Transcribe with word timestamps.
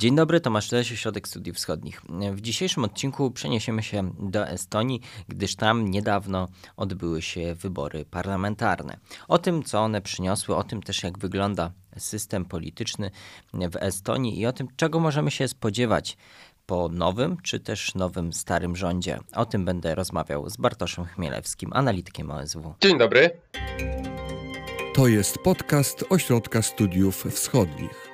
Dzień 0.00 0.16
dobry, 0.16 0.40
Tomasz 0.40 0.72
Lesiu, 0.72 0.96
Środek 0.96 1.28
Studiów 1.28 1.56
Wschodnich. 1.56 2.02
W 2.32 2.40
dzisiejszym 2.40 2.84
odcinku 2.84 3.30
przeniesiemy 3.30 3.82
się 3.82 4.12
do 4.18 4.48
Estonii, 4.48 5.00
gdyż 5.28 5.56
tam 5.56 5.90
niedawno 5.90 6.48
odbyły 6.76 7.22
się 7.22 7.54
wybory 7.54 8.04
parlamentarne. 8.04 8.96
O 9.28 9.38
tym, 9.38 9.62
co 9.62 9.80
one 9.80 10.02
przyniosły, 10.02 10.56
o 10.56 10.64
tym 10.64 10.82
też, 10.82 11.02
jak 11.02 11.18
wygląda 11.18 11.72
system 11.98 12.44
polityczny 12.44 13.10
w 13.52 13.76
Estonii 13.76 14.40
i 14.40 14.46
o 14.46 14.52
tym, 14.52 14.68
czego 14.76 15.00
możemy 15.00 15.30
się 15.30 15.48
spodziewać 15.48 16.16
po 16.66 16.88
nowym 16.88 17.36
czy 17.42 17.60
też 17.60 17.94
nowym 17.94 18.32
starym 18.32 18.76
rządzie. 18.76 19.18
O 19.34 19.46
tym 19.46 19.64
będę 19.64 19.94
rozmawiał 19.94 20.50
z 20.50 20.56
Bartoszem 20.56 21.04
Chmielewskim, 21.04 21.70
analitykiem 21.72 22.30
OSW. 22.30 22.74
Dzień 22.80 22.98
dobry. 22.98 23.30
To 24.94 25.06
jest 25.06 25.38
podcast 25.38 26.04
Ośrodka 26.10 26.62
Studiów 26.62 27.24
Wschodnich. 27.30 28.09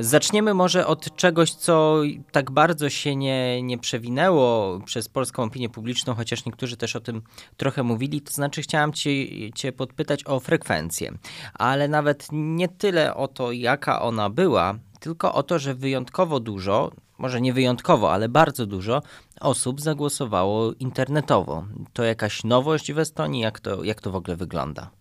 Zaczniemy 0.00 0.54
może 0.54 0.86
od 0.86 1.16
czegoś, 1.16 1.52
co 1.52 2.00
tak 2.32 2.50
bardzo 2.50 2.90
się 2.90 3.16
nie, 3.16 3.62
nie 3.62 3.78
przewinęło 3.78 4.80
przez 4.84 5.08
polską 5.08 5.42
opinię 5.42 5.68
publiczną, 5.68 6.14
chociaż 6.14 6.44
niektórzy 6.44 6.76
też 6.76 6.96
o 6.96 7.00
tym 7.00 7.22
trochę 7.56 7.82
mówili. 7.82 8.20
To 8.20 8.32
znaczy, 8.32 8.62
chciałam 8.62 8.92
cię, 8.92 9.10
cię 9.52 9.72
podpytać 9.72 10.26
o 10.26 10.40
frekwencję, 10.40 11.12
ale 11.54 11.88
nawet 11.88 12.28
nie 12.32 12.68
tyle 12.68 13.14
o 13.14 13.28
to, 13.28 13.52
jaka 13.52 14.02
ona 14.02 14.30
była, 14.30 14.74
tylko 15.00 15.34
o 15.34 15.42
to, 15.42 15.58
że 15.58 15.74
wyjątkowo 15.74 16.40
dużo, 16.40 16.92
może 17.18 17.40
nie 17.40 17.52
wyjątkowo, 17.52 18.12
ale 18.12 18.28
bardzo 18.28 18.66
dużo 18.66 19.02
osób 19.40 19.80
zagłosowało 19.80 20.72
internetowo. 20.72 21.64
To 21.92 22.04
jakaś 22.04 22.44
nowość 22.44 22.92
w 22.92 22.98
Estonii? 22.98 23.42
Jak 23.42 23.60
to, 23.60 23.84
jak 23.84 24.00
to 24.00 24.10
w 24.10 24.16
ogóle 24.16 24.36
wygląda? 24.36 24.97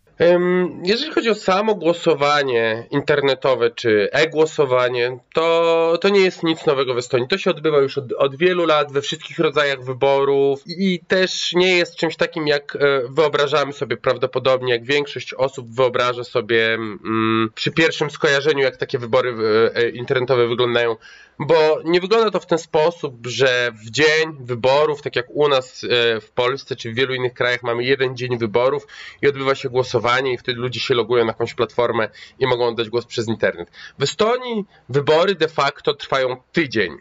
Jeżeli 0.83 1.11
chodzi 1.11 1.29
o 1.29 1.35
samo 1.35 1.75
głosowanie 1.75 2.87
internetowe 2.91 3.71
czy 3.71 4.09
e-głosowanie, 4.11 5.19
to, 5.33 5.97
to 6.01 6.09
nie 6.09 6.19
jest 6.19 6.43
nic 6.43 6.65
nowego 6.65 6.93
w 6.93 6.97
Estonii. 6.97 7.27
To 7.27 7.37
się 7.37 7.51
odbywa 7.51 7.77
już 7.77 7.97
od, 7.97 8.13
od, 8.13 8.35
wielu 8.35 8.65
lat 8.65 8.91
we 8.91 9.01
wszystkich 9.01 9.39
rodzajach 9.39 9.83
wyborów 9.83 10.63
i 10.67 10.99
też 11.07 11.53
nie 11.53 11.77
jest 11.77 11.95
czymś 11.95 12.15
takim, 12.15 12.47
jak 12.47 12.75
e, 12.75 12.79
wyobrażamy 13.09 13.73
sobie 13.73 13.97
prawdopodobnie, 13.97 14.73
jak 14.73 14.83
większość 14.83 15.33
osób 15.33 15.75
wyobraża 15.75 16.23
sobie 16.23 16.73
mm, 16.73 17.49
przy 17.55 17.71
pierwszym 17.71 18.09
skojarzeniu, 18.09 18.63
jak 18.63 18.77
takie 18.77 18.99
wybory 18.99 19.35
e, 19.73 19.89
internetowe 19.89 20.47
wyglądają. 20.47 20.95
Bo 21.39 21.79
nie 21.85 22.01
wygląda 22.01 22.31
to 22.31 22.39
w 22.39 22.45
ten 22.45 22.57
sposób, 22.57 23.27
że 23.27 23.71
w 23.85 23.89
dzień 23.91 24.37
wyborów, 24.39 25.01
tak 25.01 25.15
jak 25.15 25.25
u 25.29 25.47
nas 25.47 25.83
e, 25.83 26.21
w 26.21 26.31
Polsce 26.31 26.75
czy 26.75 26.91
w 26.91 26.95
wielu 26.95 27.13
innych 27.13 27.33
krajach, 27.33 27.63
mamy 27.63 27.83
jeden 27.83 28.17
dzień 28.17 28.37
wyborów 28.37 28.87
i 29.21 29.27
odbywa 29.27 29.55
się 29.55 29.69
głosowanie 29.69 30.06
i 30.33 30.37
wtedy 30.37 30.59
ludzie 30.59 30.79
się 30.79 30.93
logują 30.93 31.25
na 31.25 31.31
jakąś 31.31 31.53
platformę 31.53 32.09
i 32.39 32.47
mogą 32.47 32.67
oddać 32.67 32.89
głos 32.89 33.05
przez 33.05 33.27
internet. 33.27 33.71
W 33.99 34.03
Estonii 34.03 34.65
wybory 34.89 35.35
de 35.35 35.47
facto 35.47 35.93
trwają 35.93 36.37
tydzień. 36.51 36.97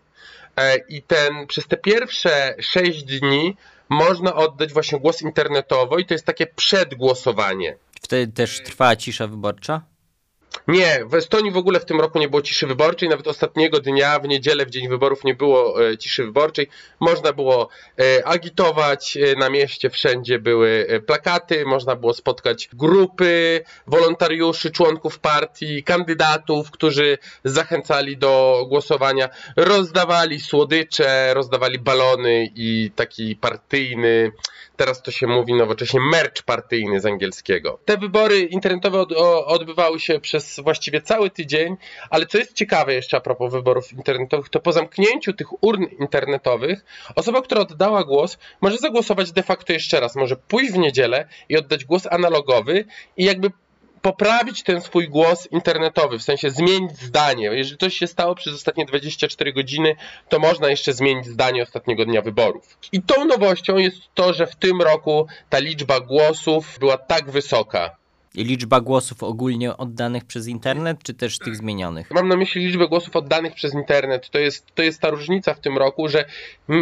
E, 0.56 0.76
I 0.88 1.02
ten 1.02 1.46
przez 1.46 1.66
te 1.66 1.76
pierwsze 1.76 2.54
6 2.60 3.04
dni 3.04 3.56
można 3.88 4.34
oddać 4.34 4.72
właśnie 4.72 5.00
głos 5.00 5.22
internetowo 5.22 5.98
i 5.98 6.06
to 6.06 6.14
jest 6.14 6.26
takie 6.26 6.46
przedgłosowanie. 6.46 7.76
Wtedy 8.02 8.32
też 8.32 8.62
trwa 8.62 8.96
cisza 8.96 9.26
wyborcza? 9.26 9.82
Nie, 10.68 11.04
w 11.06 11.14
Estonii 11.14 11.50
w 11.50 11.56
ogóle 11.56 11.80
w 11.80 11.84
tym 11.84 12.00
roku 12.00 12.18
nie 12.18 12.28
było 12.28 12.42
ciszy 12.42 12.66
wyborczej, 12.66 13.08
nawet 13.08 13.28
ostatniego 13.28 13.80
dnia, 13.80 14.18
w 14.18 14.28
niedzielę, 14.28 14.66
w 14.66 14.70
dzień 14.70 14.88
wyborów 14.88 15.24
nie 15.24 15.34
było 15.34 15.88
e, 15.90 15.98
ciszy 15.98 16.24
wyborczej. 16.24 16.68
Można 17.00 17.32
było 17.32 17.68
e, 18.00 18.26
agitować 18.26 19.16
e, 19.16 19.36
na 19.36 19.50
mieście, 19.50 19.90
wszędzie 19.90 20.38
były 20.38 20.86
plakaty, 21.06 21.64
można 21.66 21.96
było 21.96 22.14
spotkać 22.14 22.68
grupy 22.72 23.60
wolontariuszy, 23.86 24.70
członków 24.70 25.18
partii, 25.18 25.82
kandydatów, 25.82 26.70
którzy 26.70 27.18
zachęcali 27.44 28.16
do 28.16 28.64
głosowania, 28.68 29.28
rozdawali 29.56 30.40
słodycze, 30.40 31.34
rozdawali 31.34 31.78
balony 31.78 32.48
i 32.54 32.90
taki 32.96 33.36
partyjny 33.36 34.32
teraz 34.76 35.02
to 35.02 35.10
się 35.10 35.26
mówi 35.26 35.54
nowocześnie 35.54 36.00
merch 36.00 36.42
partyjny 36.42 37.00
z 37.00 37.06
angielskiego. 37.06 37.78
Te 37.84 37.96
wybory 37.96 38.40
internetowe 38.40 39.00
od, 39.00 39.12
o, 39.12 39.46
odbywały 39.46 40.00
się 40.00 40.20
przez 40.20 40.60
właściwie 40.60 41.00
cały 41.00 41.30
tydzień, 41.30 41.76
ale 42.10 42.26
co 42.26 42.38
jest 42.38 42.52
ciekawe 42.52 42.94
jeszcze 42.94 43.16
a 43.16 43.20
propos 43.20 43.52
wyborów 43.52 43.92
internetowych, 43.92 44.48
to 44.48 44.60
po 44.60 44.72
zamknięciu 44.72 45.32
tych 45.32 45.62
urn 45.64 45.84
internetowych 46.00 46.84
osoba, 47.14 47.42
która 47.42 47.60
oddała 47.60 48.04
głos, 48.04 48.38
może 48.60 48.78
zagłosować 48.78 49.32
de 49.32 49.42
facto 49.42 49.72
jeszcze 49.72 50.00
raz, 50.00 50.16
może 50.16 50.36
pójść 50.36 50.72
w 50.72 50.78
niedzielę 50.78 51.28
i 51.48 51.56
oddać 51.56 51.84
głos 51.84 52.06
analogowy 52.10 52.84
i 53.16 53.24
jakby 53.24 53.50
poprawić 54.06 54.62
ten 54.62 54.80
swój 54.80 55.08
głos 55.08 55.48
internetowy, 55.52 56.18
w 56.18 56.22
sensie 56.22 56.50
zmienić 56.50 56.98
zdanie. 56.98 57.44
Jeżeli 57.44 57.78
coś 57.78 57.94
się 57.96 58.06
stało 58.06 58.34
przez 58.34 58.54
ostatnie 58.54 58.86
24 58.86 59.52
godziny, 59.52 59.96
to 60.28 60.38
można 60.38 60.68
jeszcze 60.68 60.92
zmienić 60.92 61.26
zdanie 61.26 61.62
ostatniego 61.62 62.04
dnia 62.04 62.22
wyborów. 62.22 62.78
I 62.92 63.02
tą 63.02 63.24
nowością 63.24 63.76
jest 63.76 63.96
to, 64.14 64.32
że 64.32 64.46
w 64.46 64.56
tym 64.56 64.82
roku 64.82 65.26
ta 65.50 65.58
liczba 65.58 66.00
głosów 66.00 66.78
była 66.80 66.98
tak 66.98 67.30
wysoka. 67.30 67.96
Liczba 68.36 68.80
głosów 68.80 69.22
ogólnie 69.22 69.76
oddanych 69.76 70.24
przez 70.24 70.46
internet, 70.46 71.02
czy 71.02 71.14
też 71.14 71.38
tych 71.38 71.56
zmienionych? 71.56 72.10
Mam 72.10 72.28
na 72.28 72.36
myśli 72.36 72.66
liczbę 72.66 72.88
głosów 72.88 73.16
oddanych 73.16 73.54
przez 73.54 73.74
internet. 73.74 74.30
To 74.30 74.38
jest, 74.38 74.74
to 74.74 74.82
jest 74.82 75.00
ta 75.00 75.10
różnica 75.10 75.54
w 75.54 75.60
tym 75.60 75.78
roku, 75.78 76.08
że 76.08 76.24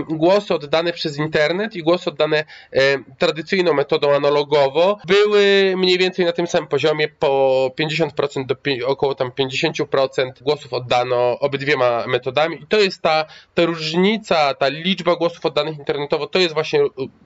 głosy 0.09 0.55
oddane 0.55 0.93
przez 0.93 1.19
internet 1.19 1.77
i 1.77 1.83
głosy 1.83 2.11
oddane 2.11 2.45
e, 2.73 2.99
tradycyjną 3.19 3.75
metodą 3.75 4.15
analogowo 4.15 4.99
były 5.07 5.75
mniej 5.77 5.99
więcej 5.99 6.25
na 6.25 6.33
tym 6.33 6.47
samym 6.47 6.69
poziomie, 6.69 7.09
po 7.09 7.71
50% 7.81 8.47
do 8.47 8.57
około 8.87 9.15
tam 9.15 9.31
50% 9.31 10.43
głosów 10.43 10.73
oddano 10.73 11.39
obydwiema 11.39 12.07
metodami. 12.07 12.63
I 12.63 12.67
to 12.67 12.81
jest 12.81 13.03
ta, 13.03 13.25
ta 13.55 13.65
różnica, 13.65 14.55
ta 14.55 14.69
liczba 14.69 15.17
głosów 15.17 15.47
oddanych 15.47 15.79
internetowo, 15.79 16.27
to 16.27 16.39
jest 16.39 16.55
właśnie 16.55 16.81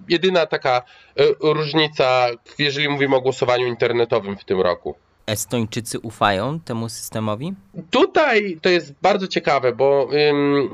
jedyna 0.08 0.46
taka 0.46 0.82
e, 1.16 1.24
różnica, 1.40 2.28
jeżeli 2.58 2.88
mówimy 2.88 3.16
o 3.16 3.20
głosowaniu 3.20 3.66
internetowym 3.66 4.17
w 4.20 4.44
tym 4.44 4.60
roku. 4.60 4.94
Estończycy 5.26 6.00
ufają 6.00 6.60
temu 6.60 6.88
systemowi? 6.88 7.54
Tutaj 7.90 8.58
to 8.62 8.68
jest 8.68 8.94
bardzo 9.02 9.28
ciekawe, 9.28 9.72
bo 9.72 10.08
ym, 10.30 10.70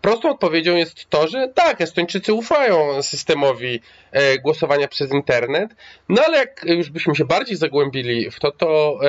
prostą 0.00 0.30
odpowiedzią 0.30 0.76
jest 0.76 1.10
to, 1.10 1.28
że 1.28 1.48
tak, 1.48 1.80
Estończycy 1.80 2.32
ufają 2.34 3.02
systemowi 3.02 3.80
głosowania 4.42 4.88
przez 4.88 5.12
internet, 5.12 5.70
no 6.08 6.22
ale 6.26 6.38
jak 6.38 6.64
już 6.64 6.90
byśmy 6.90 7.14
się 7.14 7.24
bardziej 7.24 7.56
zagłębili 7.56 8.30
w 8.30 8.40
to, 8.40 8.50
to 8.52 9.00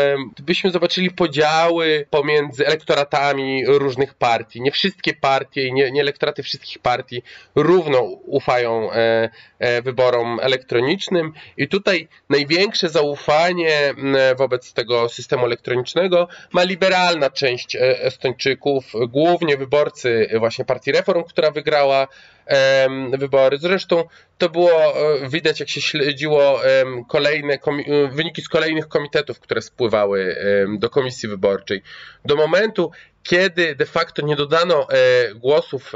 byśmy 0.44 0.72
zobaczyli 0.72 1.12
podziały 1.12 2.06
pomiędzy 2.10 2.68
elektoratami 2.68 3.66
różnych 3.66 4.14
partii. 4.14 4.62
Nie 4.62 4.72
wszystkie 4.72 5.14
partie 5.14 5.68
i 5.68 5.74
nie, 5.74 5.92
nie 5.92 6.02
elektoraty 6.02 6.44
wszystkich 6.44 6.80
partii 6.80 7.24
równo 7.56 8.02
ufają 8.26 8.92
e, 8.92 9.30
e, 9.60 9.82
wyborom 9.82 10.40
elektronicznym 10.42 11.34
i 11.58 11.68
tutaj 11.68 12.08
największe 12.30 12.90
zaufanie 12.90 13.94
wobec 14.38 14.74
tego 14.74 15.10
systemu 15.10 15.46
elektronicznego 15.46 16.28
ma 16.52 16.64
liberalna 16.64 17.30
część 17.30 17.78
Estończyków, 17.80 18.94
głównie 19.08 19.58
wyborcy 19.58 20.30
właśnie 20.40 20.66
Partii 20.66 20.92
Reform, 20.92 21.24
która 21.24 21.52
wygrała 21.52 22.08
wybory. 23.18 23.58
Zresztą 23.58 24.04
to 24.38 24.50
było 24.50 24.72
e, 24.72 25.30
widać, 25.30 25.60
jak 25.60 25.70
się 25.70 25.82
śledziło 25.82 26.62
kolejne 27.10 27.58
wyniki 28.12 28.42
z 28.42 28.50
kolejnych 28.50 28.88
komitetów, 28.88 29.40
które 29.40 29.62
spływały 29.62 30.36
do 30.80 30.90
komisji 30.90 31.30
wyborczej. 31.30 31.82
Do 32.26 32.36
momentu, 32.36 32.92
kiedy 33.24 33.76
de 33.76 33.86
facto 33.86 34.26
nie 34.26 34.36
dodano 34.36 34.88
e, 34.90 35.36
głosów 35.36 35.94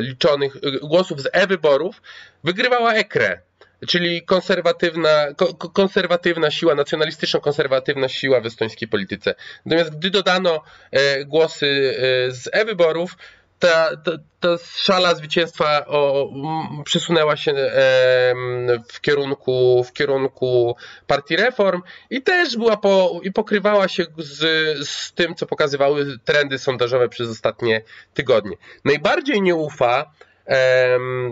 liczonych, 0.00 0.56
głosów 0.82 1.20
z 1.20 1.28
e-wyborów, 1.32 2.02
wygrywała 2.44 2.94
EKRE 2.94 3.40
czyli 3.86 4.22
konserwatywna, 4.22 5.26
konserwatywna 5.72 6.50
siła, 6.50 6.74
nacjonalistyczno-konserwatywna 6.74 8.08
siła 8.08 8.40
w 8.40 8.46
estońskiej 8.46 8.88
polityce. 8.88 9.34
Natomiast 9.66 9.98
gdy 9.98 10.10
dodano 10.10 10.62
e, 10.90 11.24
głosy 11.24 11.94
z 12.28 12.48
e-wyborów, 12.52 13.16
ta, 13.58 13.96
ta, 13.96 14.12
ta 14.40 14.48
szala 14.76 15.14
zwycięstwa 15.14 15.86
o, 15.86 16.30
przesunęła 16.84 17.36
się 17.36 17.54
w 18.88 19.00
kierunku, 19.00 19.84
w 19.84 19.92
kierunku 19.92 20.76
partii 21.06 21.36
reform 21.36 21.82
i 22.10 22.22
też 22.22 22.56
była 22.56 22.76
po, 22.76 23.20
i 23.22 23.32
pokrywała 23.32 23.88
się 23.88 24.04
z, 24.18 24.38
z 24.88 25.12
tym, 25.12 25.34
co 25.34 25.46
pokazywały 25.46 26.18
trendy 26.24 26.58
sondażowe 26.58 27.08
przez 27.08 27.30
ostatnie 27.30 27.82
tygodnie. 28.14 28.56
Najbardziej 28.84 29.42
nie 29.42 29.54
ufa 29.54 30.10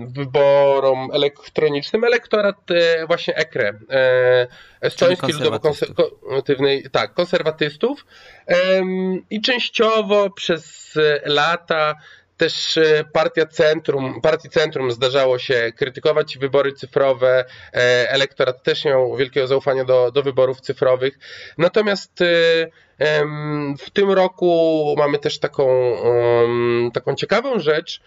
wyborom 0.06 1.10
elektronicznym 1.12 2.04
elektorat 2.04 2.70
e, 2.70 3.06
właśnie 3.06 3.36
EKRE, 3.36 3.78
e, 3.90 4.46
estońskiej 4.80 5.34
ludowo-konserwatywnej, 5.34 6.90
tak, 6.92 7.14
konserwatystów 7.14 8.06
i 9.30 9.40
częściowo 9.40 10.30
przez 10.30 10.94
lata 11.24 11.94
też 12.36 12.76
e, 12.76 13.04
partia 13.12 13.46
Centrum, 13.46 14.20
partii 14.20 14.48
Centrum 14.48 14.90
zdarzało 14.90 15.38
się 15.38 15.72
krytykować 15.76 16.38
wybory 16.38 16.72
cyfrowe. 16.72 17.44
E, 17.74 18.10
elektorat 18.10 18.62
też 18.62 18.84
miał 18.84 19.16
wielkiego 19.16 19.46
zaufania 19.46 19.84
do, 19.84 20.10
do 20.10 20.22
wyborów 20.22 20.60
cyfrowych. 20.60 21.18
Natomiast 21.58 22.22
w 23.78 23.90
tym 23.92 24.10
roku 24.10 24.94
mamy 24.98 25.18
też 25.18 25.38
taką, 25.38 25.96
taką 26.92 27.14
ciekawą 27.14 27.58
rzecz. 27.58 28.00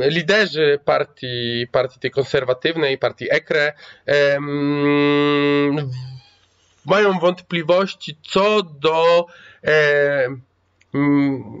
Liderzy 0.00 0.80
partii, 0.84 1.66
partii 1.72 2.00
tej 2.00 2.10
konserwatywnej, 2.10 2.98
partii 2.98 3.26
EKRE, 3.30 3.72
mają 6.86 7.18
wątpliwości 7.18 8.18
co 8.22 8.62
do 8.62 9.26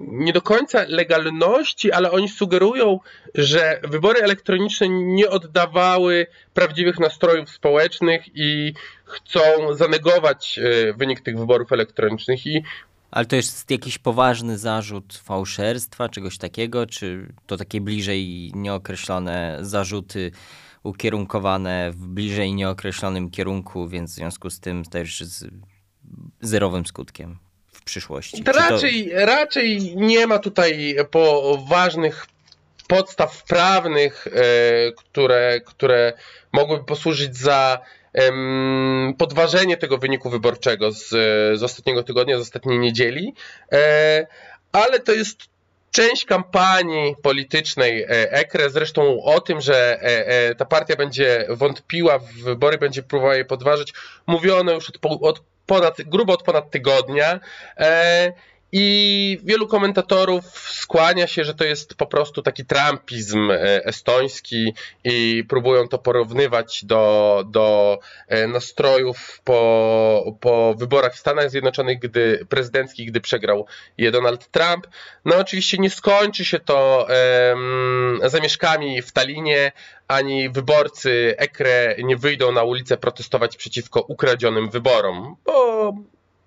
nie 0.08 0.32
do 0.32 0.42
końca 0.42 0.84
legalności, 0.88 1.92
ale 1.92 2.10
oni 2.10 2.28
sugerują, 2.28 3.00
że 3.34 3.80
wybory 3.82 4.20
elektroniczne 4.20 4.88
nie 4.88 5.30
oddawały 5.30 6.26
prawdziwych 6.54 6.98
nastrojów 6.98 7.50
społecznych 7.50 8.22
i 8.34 8.74
chcą 9.04 9.40
zanegować 9.70 10.58
e, 10.58 10.92
wynik 10.92 11.20
tych 11.20 11.38
wyborów 11.38 11.72
elektronicznych. 11.72 12.46
I 12.46 12.62
ale 13.10 13.26
to 13.26 13.36
jest 13.36 13.70
jakiś 13.70 13.98
poważny 13.98 14.58
zarzut 14.58 15.14
fałszerstwa, 15.24 16.08
czegoś 16.08 16.38
takiego, 16.38 16.86
czy 16.86 17.32
to 17.46 17.56
takie 17.56 17.80
bliżej 17.80 18.52
nieokreślone 18.54 19.58
zarzuty 19.60 20.30
ukierunkowane 20.82 21.90
w 21.90 22.06
bliżej 22.06 22.54
nieokreślonym 22.54 23.30
kierunku, 23.30 23.88
więc 23.88 24.10
w 24.10 24.14
związku 24.14 24.50
z 24.50 24.60
tym 24.60 24.84
też 24.84 25.20
z 25.20 25.48
zerowym 26.40 26.86
skutkiem? 26.86 27.38
Przyszłości? 27.84 28.44
Raczej, 28.46 29.10
to... 29.10 29.26
raczej 29.26 29.96
nie 29.96 30.26
ma 30.26 30.38
tutaj 30.38 30.96
poważnych 31.10 32.26
podstaw 32.86 33.44
prawnych, 33.44 34.26
e, 34.26 34.92
które, 34.92 35.60
które 35.60 36.12
mogłyby 36.52 36.84
posłużyć 36.84 37.36
za 37.36 37.78
podważenie 39.18 39.76
tego 39.76 39.98
wyniku 39.98 40.30
wyborczego 40.30 40.92
z, 40.92 41.08
z 41.58 41.62
ostatniego 41.62 42.02
tygodnia, 42.02 42.38
z 42.38 42.40
ostatniej 42.40 42.78
niedzieli, 42.78 43.34
e, 43.72 44.26
ale 44.72 45.00
to 45.00 45.12
jest 45.12 45.38
część 45.90 46.24
kampanii 46.24 47.16
politycznej 47.22 48.02
e, 48.02 48.32
EKRE, 48.32 48.70
zresztą 48.70 49.22
o 49.22 49.40
tym, 49.40 49.60
że 49.60 50.00
ta 50.58 50.64
partia 50.64 50.96
będzie 50.96 51.46
wątpiła 51.48 52.18
w 52.18 52.32
wybory, 52.32 52.78
będzie 52.78 53.02
próbowała 53.02 53.36
je 53.36 53.44
podważyć, 53.44 53.92
mówiono 54.26 54.72
już 54.72 54.90
od, 54.90 55.22
od 55.22 55.42
ponad, 55.66 56.00
grubo 56.06 56.32
od 56.32 56.42
ponad 56.42 56.70
tygodnia. 56.70 57.40
E, 57.76 58.32
i 58.76 59.38
wielu 59.44 59.66
komentatorów 59.66 60.44
skłania 60.70 61.26
się, 61.26 61.44
że 61.44 61.54
to 61.54 61.64
jest 61.64 61.94
po 61.94 62.06
prostu 62.06 62.42
taki 62.42 62.64
trumpizm 62.64 63.50
e, 63.50 63.84
estoński 63.84 64.74
i 65.04 65.44
próbują 65.48 65.88
to 65.88 65.98
porównywać 65.98 66.84
do, 66.84 67.44
do 67.46 67.98
e, 68.28 68.46
nastrojów 68.46 69.40
po, 69.44 70.36
po 70.40 70.74
wyborach 70.78 71.14
w 71.14 71.18
Stanach 71.18 71.50
Zjednoczonych, 71.50 71.98
gdy 71.98 72.46
prezydenckich, 72.48 73.10
gdy 73.10 73.20
przegrał 73.20 73.66
je 73.98 74.10
Donald 74.10 74.50
Trump. 74.50 74.86
No 75.24 75.36
oczywiście 75.36 75.78
nie 75.78 75.90
skończy 75.90 76.44
się 76.44 76.58
to 76.58 77.06
um, 77.48 78.20
zamieszkami 78.24 79.02
w 79.02 79.12
Talinie, 79.12 79.72
ani 80.08 80.50
wyborcy 80.50 81.34
EKRE 81.38 81.96
nie 82.04 82.16
wyjdą 82.16 82.52
na 82.52 82.62
ulicę 82.62 82.96
protestować 82.96 83.56
przeciwko 83.56 84.00
ukradzionym 84.00 84.70
wyborom, 84.70 85.36
bo 85.44 85.92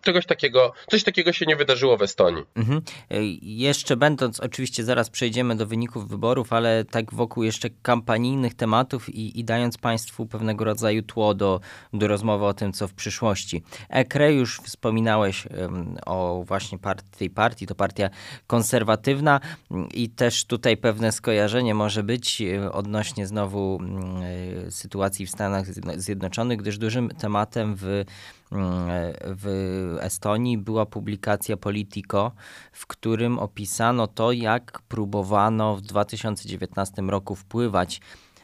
czegoś 0.07 0.25
takiego, 0.25 0.73
coś 0.89 1.03
takiego 1.03 1.33
się 1.33 1.45
nie 1.45 1.55
wydarzyło 1.55 1.97
w 1.97 2.01
Estonii. 2.01 2.43
Mhm. 2.55 2.81
E, 3.11 3.23
jeszcze 3.41 3.97
będąc, 3.97 4.39
oczywiście 4.39 4.83
zaraz 4.83 5.09
przejdziemy 5.09 5.55
do 5.55 5.65
wyników 5.65 6.09
wyborów, 6.09 6.53
ale 6.53 6.85
tak 6.85 7.13
wokół 7.13 7.43
jeszcze 7.43 7.69
kampanijnych 7.81 8.53
tematów 8.53 9.09
i, 9.09 9.39
i 9.39 9.43
dając 9.43 9.77
Państwu 9.77 10.25
pewnego 10.25 10.65
rodzaju 10.65 11.03
tło 11.03 11.33
do, 11.33 11.59
do 11.93 12.07
rozmowy 12.07 12.45
o 12.45 12.53
tym, 12.53 12.73
co 12.73 12.87
w 12.87 12.93
przyszłości. 12.93 13.63
EKRE 13.89 14.33
już 14.33 14.59
wspominałeś 14.59 15.45
um, 15.45 15.97
o 16.05 16.43
właśnie 16.47 16.79
partii, 16.79 17.17
tej 17.17 17.29
partii, 17.29 17.67
to 17.67 17.75
partia 17.75 18.09
konserwatywna 18.47 19.39
i 19.93 20.09
też 20.09 20.45
tutaj 20.45 20.77
pewne 20.77 21.11
skojarzenie 21.11 21.73
może 21.75 22.03
być 22.03 22.41
e, 22.41 22.71
odnośnie 22.71 23.27
znowu 23.27 23.79
y, 24.67 24.71
sytuacji 24.71 25.25
w 25.25 25.29
Stanach 25.29 25.65
Zjednoczonych, 25.95 26.57
gdyż 26.57 26.77
dużym 26.77 27.09
tematem 27.09 27.75
w 27.75 28.03
w 29.25 29.97
Estonii 30.01 30.57
była 30.57 30.85
publikacja 30.85 31.57
Politico, 31.57 32.31
w 32.71 32.87
którym 32.87 33.39
opisano 33.39 34.07
to, 34.07 34.31
jak 34.31 34.81
próbowano 34.87 35.75
w 35.75 35.81
2019 35.81 37.01
roku 37.01 37.35
wpływać 37.35 38.01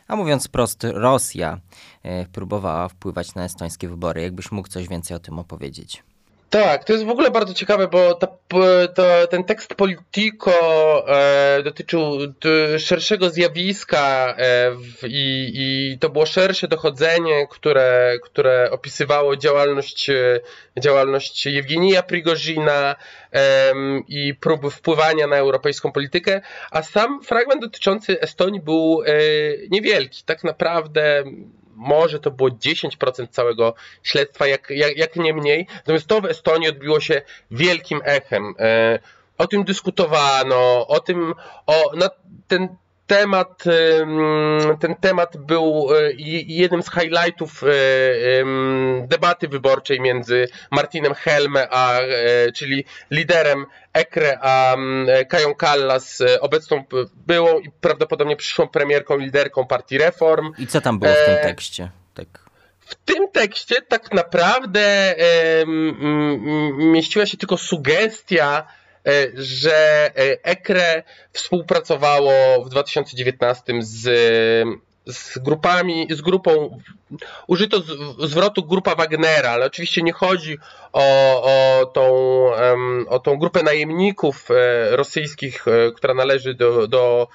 a 0.08 0.16
mówiąc 0.16 0.48
prosto, 0.48 0.92
Rosja 0.92 1.60
e, 2.04 2.26
próbowała 2.26 2.88
wpływać 2.88 3.36
na 3.36 3.44
estońskie 3.44 3.90
wybory. 3.90 4.22
Jakbyś 4.22 4.52
mógł 4.52 4.68
coś 4.68 4.88
więcej 4.88 5.18
o 5.18 5.20
tym 5.20 5.40
opowiedzieć? 5.40 6.04
Tak, 6.54 6.84
to 6.84 6.94
jest 6.94 7.06
w 7.06 7.10
ogóle 7.10 7.32
bardzo 7.32 7.54
ciekawe, 7.54 7.88
bo 7.88 8.14
ta, 8.14 8.28
to, 8.96 9.28
ten 9.30 9.44
tekst 9.44 9.76
Politico 9.76 10.52
e, 11.08 11.64
dotyczył 11.64 12.18
szerszego 12.78 13.30
zjawiska 13.30 14.36
e, 14.38 14.72
w, 14.72 15.08
i, 15.08 15.52
i, 15.54 15.98
to 16.00 16.10
było 16.10 16.26
szersze 16.26 16.68
dochodzenie, 16.68 17.48
które, 17.50 18.18
które 18.24 18.72
opisywało 18.72 19.36
działalność, 19.36 20.10
e, 20.10 20.40
działalność 20.80 21.46
Jewgenija 21.46 22.04
Prigozina 22.04 22.96
e, 23.34 23.74
i 24.08 24.34
próby 24.36 24.70
wpływania 24.72 25.28
na 25.28 25.36
europejską 25.36 25.92
politykę, 25.92 26.42
a 26.72 26.82
sam 26.84 27.24
fragment 27.24 27.62
dotyczący 27.62 28.22
Estonii 28.22 28.62
był 28.62 29.04
e, 29.06 29.14
niewielki. 29.70 30.24
Tak 30.26 30.44
naprawdę 30.44 31.24
może 31.76 32.20
to 32.20 32.32
było 32.32 32.50
10% 32.50 33.28
całego 33.28 33.74
śledztwa, 34.04 34.48
jak, 34.48 34.70
jak, 34.70 34.98
jak 34.98 35.16
nie 35.16 35.34
mniej. 35.34 35.68
Natomiast 35.76 36.08
to 36.08 36.22
w 36.22 36.26
Estonii 36.26 36.70
odbiło 36.70 37.00
się 37.00 37.22
wielkim 37.52 38.02
echem. 38.04 38.54
E, 38.60 39.00
o 39.38 39.48
tym 39.48 39.64
dyskutowano, 39.64 40.88
o 40.88 41.00
tym, 41.00 41.34
o, 41.68 41.92
ten 42.48 42.76
temat, 43.18 43.64
ten 44.80 44.96
temat 44.96 45.38
był 45.38 45.90
e, 45.96 46.12
jednym 46.48 46.84
z 46.84 46.92
highlightów 46.92 47.64
e, 47.64 47.68
debaty 49.08 49.48
wyborczej 49.48 50.02
między 50.02 50.48
Martinem 50.72 51.14
Helme, 51.14 51.68
a, 51.72 52.00
czyli 52.56 52.86
liderem 53.12 53.66
EKRE, 53.94 54.38
a 54.42 54.76
Kają 55.30 55.56
Kallas, 55.56 56.24
obecną 56.42 56.84
byłą 57.16 57.60
i 57.60 57.72
prawdopodobnie 57.82 58.36
przyszłą 58.36 58.68
premierką, 58.68 59.18
liderką 59.18 59.68
partii 59.68 59.98
Reform. 59.98 60.52
I 60.58 60.68
co 60.68 60.82
tam 60.82 61.00
było 61.00 61.14
w 61.14 61.26
tym 61.26 61.38
tekście? 61.44 61.92
Tak. 62.14 62.28
W 62.80 62.96
tym 62.96 63.28
tekście 63.32 63.76
tak 63.82 64.14
naprawdę 64.14 65.16
mieściła 66.78 67.26
się 67.26 67.38
tylko 67.38 67.58
sugestia, 67.58 68.68
E, 68.68 68.83
że 69.34 70.12
EKRE 70.44 71.04
współpracowało 71.34 72.64
w 72.66 72.70
2019 72.70 73.74
z 73.80 74.10
z 75.06 75.38
grupami, 75.38 76.08
z 76.10 76.22
grupą, 76.22 76.80
użyto 77.48 77.82
zwrotu 78.20 78.64
grupa 78.64 78.96
Wagnera, 78.96 79.50
ale 79.50 79.66
oczywiście 79.66 80.02
nie 80.02 80.14
chodzi 80.14 80.58
o, 80.94 81.04
o, 81.44 81.86
tą, 81.86 82.06
o 83.08 83.20
tą 83.20 83.38
grupę 83.38 83.64
najemników 83.64 84.52
e, 84.52 84.96
rosyjskich, 84.96 85.68
e, 85.68 85.92
która 85.92 86.14
należy 86.14 86.54
do, 86.54 86.88
do 86.88 87.28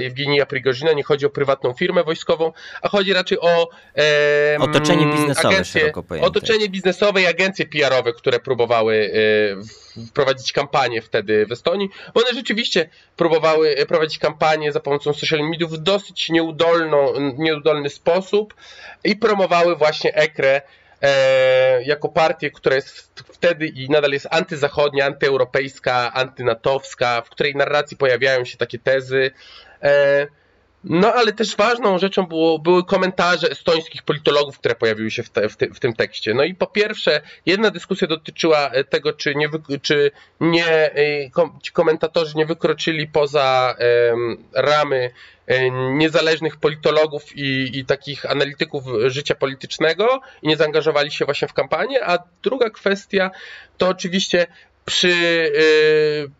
Jewgenija 0.00 0.46
Prigozina, 0.46 0.92
nie 0.92 1.02
chodzi 1.02 1.26
o 1.26 1.30
prywatną 1.30 1.72
firmę 1.72 2.04
wojskową, 2.04 2.52
a 2.82 2.88
chodzi 2.88 3.12
raczej 3.12 3.40
o 3.40 3.68
otoczenie 4.58 5.06
biznesowe, 5.06 5.48
agencje, 5.48 5.92
otoczenie 6.20 6.68
biznesowe 6.68 7.22
i 7.22 7.26
agencje 7.26 7.66
PR-owe, 7.66 8.12
które 8.12 8.40
próbowały 8.40 9.12
wprowadzić 10.08 10.52
kampanię 10.52 11.02
wtedy 11.02 11.46
w 11.46 11.52
Estonii, 11.52 11.88
bo 12.14 12.20
one 12.20 12.34
rzeczywiście 12.34 12.88
próbowały 13.16 13.76
prowadzić 13.88 14.18
kampanię 14.18 14.72
za 14.72 14.80
pomocą 14.80 15.12
social 15.12 15.40
mediów 15.50 15.72
w 15.72 15.76
dosyć 15.76 16.30
nieudolny 17.38 17.90
sposób 17.90 18.54
i 19.10 19.16
promowały 19.16 19.76
właśnie 19.76 20.14
EKRE 20.14 20.62
e, 21.02 21.82
jako 21.82 22.08
partię, 22.08 22.50
która 22.50 22.76
jest 22.76 23.22
wtedy 23.32 23.66
i 23.66 23.88
nadal 23.88 24.10
jest 24.12 24.28
antyzachodnia, 24.30 25.06
antyeuropejska, 25.06 26.12
antynatowska, 26.12 27.22
w 27.22 27.30
której 27.30 27.54
narracji 27.54 27.96
pojawiają 27.96 28.44
się 28.44 28.56
takie 28.56 28.78
tezy. 28.78 29.30
E, 29.82 30.26
no 30.84 31.14
ale 31.14 31.32
też 31.32 31.56
ważną 31.56 31.98
rzeczą 31.98 32.26
było, 32.26 32.58
były 32.58 32.84
komentarze 32.84 33.50
estońskich 33.50 34.02
politologów, 34.02 34.58
które 34.58 34.74
pojawiły 34.74 35.10
się 35.10 35.22
w, 35.22 35.30
te, 35.30 35.48
w, 35.48 35.56
ty, 35.56 35.70
w, 35.74 35.80
tym 35.80 35.92
tekście. 35.92 36.34
No 36.34 36.44
i 36.44 36.54
po 36.54 36.66
pierwsze, 36.66 37.20
jedna 37.46 37.70
dyskusja 37.70 38.08
dotyczyła 38.08 38.70
e, 38.70 38.84
tego, 38.84 39.12
czy 39.12 39.34
nie, 39.34 39.48
czy 39.82 40.10
nie 40.40 40.66
e, 40.66 41.30
ci 41.62 41.72
komentatorzy 41.72 42.32
nie 42.36 42.46
wykroczyli 42.46 43.06
poza 43.06 43.76
um, 44.10 44.44
ramy 44.54 45.10
e, 45.46 45.70
niezależnych 45.70 46.56
politologów 46.56 47.36
i, 47.36 47.78
i 47.78 47.84
takich 47.84 48.30
analityków 48.30 48.84
życia 49.06 49.34
politycznego 49.34 50.20
i 50.42 50.48
nie 50.48 50.56
zaangażowali 50.56 51.10
się 51.10 51.24
właśnie 51.24 51.48
w 51.48 51.52
kampanię, 51.52 52.04
a 52.04 52.18
druga 52.42 52.70
kwestia 52.70 53.30
to 53.78 53.88
oczywiście 53.88 54.46
przy 54.84 55.12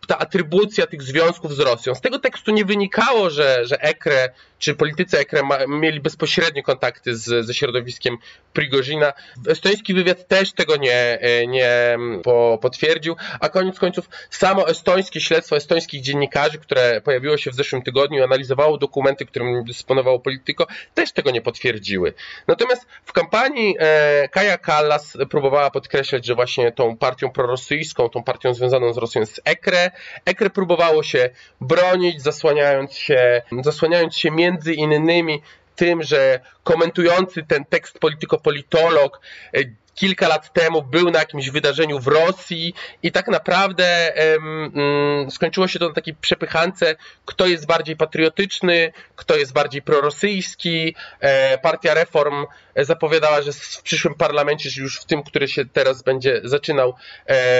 ta 0.07 0.17
atrybucja 0.17 0.87
tych 0.87 1.01
związków 1.01 1.55
z 1.55 1.59
Rosją. 1.59 1.95
Z 1.95 2.01
tego 2.01 2.19
tekstu 2.19 2.51
nie 2.51 2.65
wynikało, 2.65 3.29
że, 3.29 3.65
że 3.65 3.81
Ekre 3.81 4.29
czy 4.61 4.75
politycy 4.75 5.19
Ekre 5.19 5.43
ma, 5.43 5.57
mieli 5.67 5.99
bezpośrednie 5.99 6.63
kontakty 6.63 7.15
z, 7.15 7.45
ze 7.45 7.53
środowiskiem 7.53 8.17
Prigozina. 8.53 9.13
Estoński 9.47 9.93
wywiad 9.93 10.27
też 10.27 10.53
tego 10.53 10.75
nie, 10.75 11.19
nie 11.47 11.97
po, 12.23 12.59
potwierdził, 12.61 13.15
a 13.39 13.49
koniec 13.49 13.79
końców 13.79 14.09
samo 14.29 14.69
estońskie 14.69 15.21
śledztwo 15.21 15.55
estońskich 15.55 16.01
dziennikarzy, 16.01 16.57
które 16.57 17.01
pojawiło 17.01 17.37
się 17.37 17.51
w 17.51 17.55
zeszłym 17.55 17.81
tygodniu 17.81 18.23
analizowało 18.23 18.77
dokumenty, 18.77 19.25
którymi 19.25 19.65
dysponowało 19.65 20.19
Polityko, 20.19 20.67
też 20.93 21.11
tego 21.11 21.31
nie 21.31 21.41
potwierdziły. 21.41 22.13
Natomiast 22.47 22.85
w 23.05 23.13
kampanii 23.13 23.75
e, 23.79 24.29
Kaja 24.29 24.57
Kallas 24.57 25.17
próbowała 25.29 25.71
podkreślać, 25.71 26.25
że 26.25 26.35
właśnie 26.35 26.71
tą 26.71 26.97
partią 26.97 27.31
prorosyjską, 27.31 28.09
tą 28.09 28.23
partią 28.23 28.30
związaną 28.51 28.93
z 28.93 28.97
Rosją 28.97 29.21
jest 29.21 29.41
Ekre. 29.45 29.91
Ekre 30.25 30.49
próbowało 30.49 31.03
się 31.03 31.29
bronić, 31.61 32.21
zasłaniając 32.21 32.93
się, 32.93 33.41
zasłaniając 33.61 34.15
się 34.15 34.31
między 34.31 34.73
innymi 34.73 35.41
tym, 35.75 36.03
że 36.03 36.39
komentujący 36.63 37.43
ten 37.43 37.65
tekst 37.65 37.99
polityko-politolog 37.99 39.21
e, 39.53 39.59
kilka 39.95 40.27
lat 40.27 40.53
temu 40.53 40.81
był 40.81 41.11
na 41.11 41.19
jakimś 41.19 41.49
wydarzeniu 41.49 41.99
w 41.99 42.07
Rosji 42.07 42.73
i 43.03 43.11
tak 43.11 43.27
naprawdę 43.27 44.13
um, 44.41 45.31
skończyło 45.31 45.67
się 45.67 45.79
to 45.79 45.87
na 45.87 45.93
takiej 45.93 46.15
przepychance, 46.15 46.95
kto 47.25 47.47
jest 47.47 47.65
bardziej 47.67 47.95
patriotyczny, 47.95 48.93
kto 49.15 49.37
jest 49.37 49.53
bardziej 49.53 49.81
prorosyjski. 49.81 50.95
E, 51.19 51.57
Partia 51.57 51.93
Reform 51.93 52.45
zapowiadała, 52.75 53.41
że 53.41 53.53
w 53.53 53.81
przyszłym 53.81 54.15
parlamencie, 54.15 54.69
już 54.81 54.99
w 54.99 55.05
tym, 55.05 55.23
który 55.23 55.47
się 55.47 55.65
teraz 55.65 56.03
będzie 56.03 56.41
zaczynał, 56.43 56.93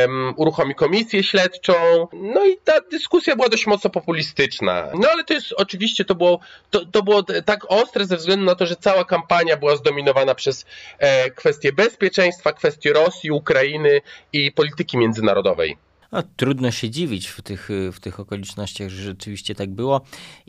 um, 0.02 0.34
uruchomi 0.38 0.76
komisję 0.76 1.24
śledczą. 1.24 1.74
No 2.14 2.46
i 2.46 2.58
ta 2.64 2.82
dyskusja 2.92 3.36
była 3.36 3.50
dość 3.50 3.68
mocno 3.68 3.90
populistyczna. 3.90 4.88
No 5.00 5.10
ale 5.12 5.24
to 5.24 5.34
jest 5.34 5.54
oczywiście, 5.58 6.06
to 6.06 6.16
było, 6.16 6.40
to, 6.70 6.86
to 6.86 7.04
było 7.04 7.24
tak 7.24 7.66
ostre 7.68 8.06
ze 8.06 8.18
względu 8.18 8.46
na 8.46 8.56
to, 8.56 8.66
że 8.66 8.76
cała 8.76 9.06
kampania 9.06 9.58
była 9.58 9.76
zdominowana 9.76 10.36
przez 10.36 10.66
e, 11.00 11.32
kwestie 11.32 11.74
bezpieczeństwa, 11.74 12.54
kwestie 12.54 12.94
Rosji, 12.94 13.32
Ukrainy 13.32 14.02
i 14.34 14.52
polityki 14.52 14.98
międzynarodowej. 14.98 15.78
No, 16.12 16.24
trudno 16.36 16.72
się 16.72 16.90
dziwić 16.90 17.28
w 17.28 17.42
tych, 17.42 17.70
w 17.94 18.00
tych 18.00 18.20
okolicznościach, 18.20 18.90
że 18.90 19.04
rzeczywiście 19.04 19.56
tak 19.56 19.70
było. 19.70 20.02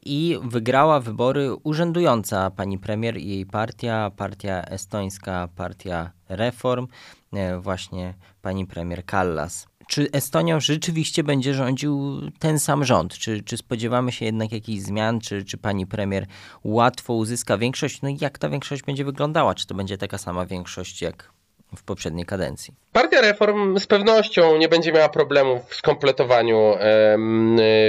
I 0.05 0.39
wygrała 0.43 1.01
wybory 1.01 1.55
urzędująca 1.55 2.51
pani 2.51 2.79
premier 2.79 3.17
i 3.17 3.29
jej 3.29 3.47
partia, 3.47 4.11
partia 4.17 4.63
estońska, 4.63 5.49
partia 5.57 6.11
Reform, 6.29 6.87
e, 7.33 7.59
właśnie 7.59 8.15
pani 8.43 8.67
premier 8.67 9.05
Kallas. 9.05 9.67
Czy 9.87 10.11
Estonią 10.13 10.61
rzeczywiście 10.61 11.25
będzie 11.25 11.55
rządził 11.55 12.21
ten 12.39 12.59
sam 12.59 12.85
rząd? 12.85 13.19
Czy, 13.19 13.43
czy 13.43 13.57
spodziewamy 13.57 14.13
się 14.13 14.25
jednak 14.25 14.53
jakichś 14.53 14.83
zmian? 14.83 15.21
Czy, 15.21 15.45
czy 15.45 15.59
pani 15.59 15.87
premier 15.87 16.27
łatwo 16.65 17.15
uzyska 17.15 17.59
większość? 17.59 18.03
No 18.03 18.09
i 18.09 18.19
jak 18.21 18.39
ta 18.39 18.49
większość 18.49 18.83
będzie 18.83 19.05
wyglądała? 19.05 19.55
Czy 19.55 19.67
to 19.67 19.75
będzie 19.75 19.99
taka 19.99 20.19
sama 20.19 20.47
większość 20.47 21.03
jak 21.03 21.33
w 21.77 21.83
poprzedniej 21.83 22.27
kadencji. 22.27 22.75
Partia 22.93 23.21
Reform 23.21 23.79
z 23.79 23.87
pewnością 23.87 24.57
nie 24.57 24.69
będzie 24.69 24.93
miała 24.93 25.09
problemów 25.09 25.63
w 25.69 25.75
skompletowaniu 25.75 26.75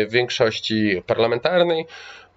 większości 0.09 1.01
parlamentarnej, 1.07 1.85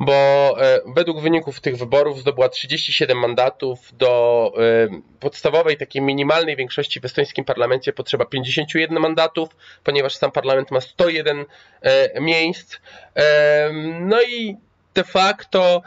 bo 0.00 0.12
e, 0.61 0.81
według 0.87 1.21
wyników 1.21 1.61
tych 1.61 1.76
wyborów 1.76 2.21
zdobyła 2.21 2.49
37 2.49 3.19
mandatów. 3.19 3.79
Do 3.93 4.53
e, 4.59 5.00
podstawowej, 5.21 5.76
takiej 5.76 6.03
minimalnej 6.03 6.57
większości 6.57 7.00
w 7.00 7.05
estońskim 7.05 7.45
parlamencie 7.45 7.93
potrzeba 7.93 8.25
51 8.25 8.99
mandatów, 8.99 9.49
ponieważ 9.85 10.17
sam 10.17 10.33
parlament 10.33 10.71
ma 10.71 10.81
101 10.81 11.45
e, 11.83 12.21
miejsc. 12.21 12.76
No 14.00 14.23
i 14.23 14.57
de 14.97 15.05
facto 15.05 15.83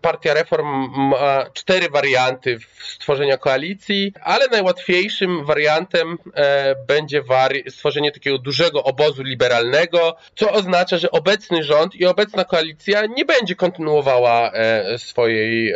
Partia 0.00 0.34
Reform 0.34 0.66
ma 1.10 1.44
cztery 1.52 1.88
warianty 1.88 2.58
stworzenia 2.82 3.36
koalicji, 3.36 4.12
ale 4.22 4.46
najłatwiejszym 4.48 5.44
wariantem 5.44 6.18
e, 6.34 6.74
będzie 6.86 7.22
stworzenie 7.68 8.12
takiego 8.12 8.38
dużego 8.38 8.84
obozu 8.84 9.22
liberalnego, 9.22 10.16
co 10.34 10.52
oznacza, 10.52 10.98
że 10.98 11.10
obecny 11.10 11.62
rząd 11.62 11.94
i 11.94 12.06
obecna 12.06 12.44
koalicja 12.44 13.06
nie 13.06 13.24
będzie 13.24 13.54
kontynuowała 13.54 14.52
e, 14.52 14.98
swojej, 14.98 15.74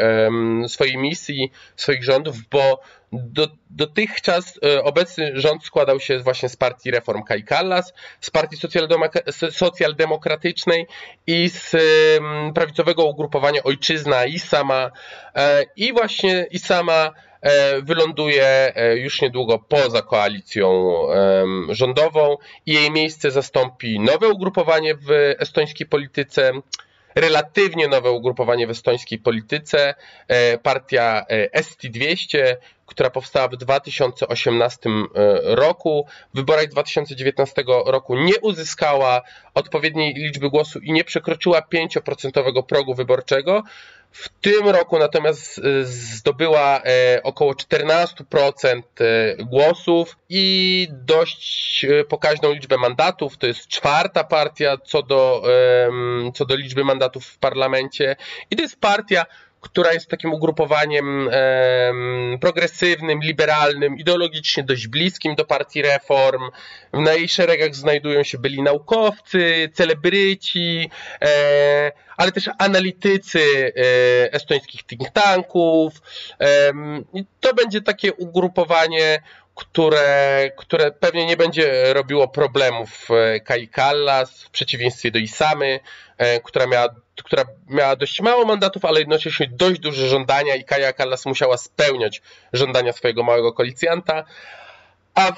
swojej 0.69 0.97
misji, 0.97 1.53
swoich 1.77 2.05
rządów, 2.05 2.37
bo 2.51 2.81
do, 3.13 3.49
dotychczas 3.71 4.59
e, 4.65 4.83
obecny 4.83 5.33
rząd 5.35 5.65
składał 5.65 6.01
się 6.01 6.19
właśnie 6.19 6.49
z 6.49 6.57
partii 6.57 6.91
Reform 6.91 7.23
Kai 7.23 7.45
Kallas, 7.45 7.95
z 8.21 8.31
partii 8.31 8.57
socjaldemokratycznej 9.51 10.87
i 11.27 11.49
z 11.49 11.77
prawicowego 12.55 13.05
ugrupowania 13.05 13.63
Ojczyzna 13.63 14.25
i 14.25 14.39
sama 14.39 14.91
e, 15.35 15.65
i 15.77 15.93
właśnie 15.93 16.47
i 16.51 16.59
sama 16.59 17.11
e, 17.41 17.83
wyląduje 17.83 18.73
już 18.95 19.23
niedługo 19.23 19.59
poza 19.59 20.03
koalicją 20.03 20.93
rządową 21.69 22.37
i 22.67 22.75
jej 22.75 22.91
miejsce 22.91 23.31
zastąpi 23.31 24.01
nowe 24.01 24.29
ugrupowanie 24.29 24.95
w 24.95 25.11
estońskiej 25.39 25.87
polityce 25.87 26.53
relatywnie 27.15 27.89
nowe 27.89 28.11
ugrupowanie 28.11 28.67
w 28.67 28.71
estońskiej 28.71 29.19
polityce, 29.19 29.95
partia 30.63 31.25
ST200, 31.57 32.57
która 32.91 33.11
powstała 33.11 33.49
w 33.49 33.57
2018 33.57 34.91
e, 34.91 35.01
roku. 35.55 36.07
W 36.35 36.37
wyborach 36.37 36.69
2019 36.69 37.65
roku 37.87 38.17
nie 38.17 38.41
uzyskała 38.43 39.23
odpowiedniej 39.55 40.15
liczby 40.15 40.51
głosów 40.51 40.85
i 40.85 40.93
nie 40.93 41.05
przekroczyła 41.05 41.61
5% 41.61 42.63
progu 42.63 42.95
wyborczego. 42.95 43.63
W 44.13 44.29
tym 44.29 44.69
roku 44.69 44.99
natomiast 44.99 45.59
e, 45.59 45.85
zdobyła 45.85 46.83
e, 46.85 47.21
około 47.23 47.53
14% 47.53 48.83
głosów 49.39 50.17
i 50.29 50.89
dość 50.91 51.87
pokaźną 52.09 52.53
liczbę 52.53 52.77
mandatów. 52.77 53.37
To 53.37 53.47
jest 53.47 53.67
czwarta 53.69 54.25
partia 54.25 54.77
co 54.85 55.03
do, 55.03 55.43
co 56.35 56.45
do 56.45 56.57
liczby 56.57 56.85
mandatów 56.85 57.27
w 57.27 57.39
parlamencie. 57.39 58.17
I 58.51 58.57
to 58.57 58.63
jest 58.63 58.81
partia, 58.81 59.27
która 59.61 59.93
jest 59.93 60.09
takim 60.09 60.33
ugrupowaniem 60.33 61.29
e, 61.33 61.93
progresywnym, 62.41 63.21
liberalnym, 63.23 63.99
ideologicznie 63.99 64.63
dość 64.63 64.89
bliskim 64.89 65.35
do 65.35 65.45
partii 65.45 65.83
reform. 65.83 66.51
W 66.93 67.07
jej 67.07 67.29
szeregach 67.29 67.75
znajdują 67.75 68.23
się 68.23 68.39
byli 68.39 68.63
naukowcy, 68.63 69.71
celebryci, 69.75 70.91
e, 71.23 71.93
ale 72.17 72.33
też 72.33 72.51
analitycy 72.59 73.41
e, 73.41 74.33
estońskich 74.33 74.83
think 74.83 75.11
tanków. 75.11 75.93
To 77.41 77.55
będzie 77.55 77.81
takie 77.81 78.13
ugrupowanie, 78.13 79.23
które, 79.55 80.51
które 80.57 80.91
pewnie 80.91 81.27
nie 81.27 81.37
będzie 81.37 81.95
robiło 81.95 82.29
problemów 82.29 83.09
e, 83.11 83.41
Kai 83.41 83.69
Kallas 83.69 84.43
w 84.43 84.51
przeciwieństwie 84.51 85.11
do 85.11 85.19
Isamy, 85.19 85.81
e, 86.19 86.41
która 86.41 86.67
miała 86.67 86.89
która 87.23 87.45
miała 87.69 87.97
dość 87.97 88.21
mało 88.21 88.45
mandatów, 88.45 88.85
ale 88.85 89.01
jednocześnie 89.01 89.51
dość 89.53 89.81
duże 89.81 90.09
żądania 90.09 90.55
i 90.55 90.65
Kaja 90.65 90.93
Kallas 90.93 91.27
musiała 91.27 91.57
spełniać 91.57 92.23
żądania 92.53 92.93
swojego 92.93 93.23
małego 93.23 93.53
koalicjanta. 93.53 94.25
A 95.15 95.33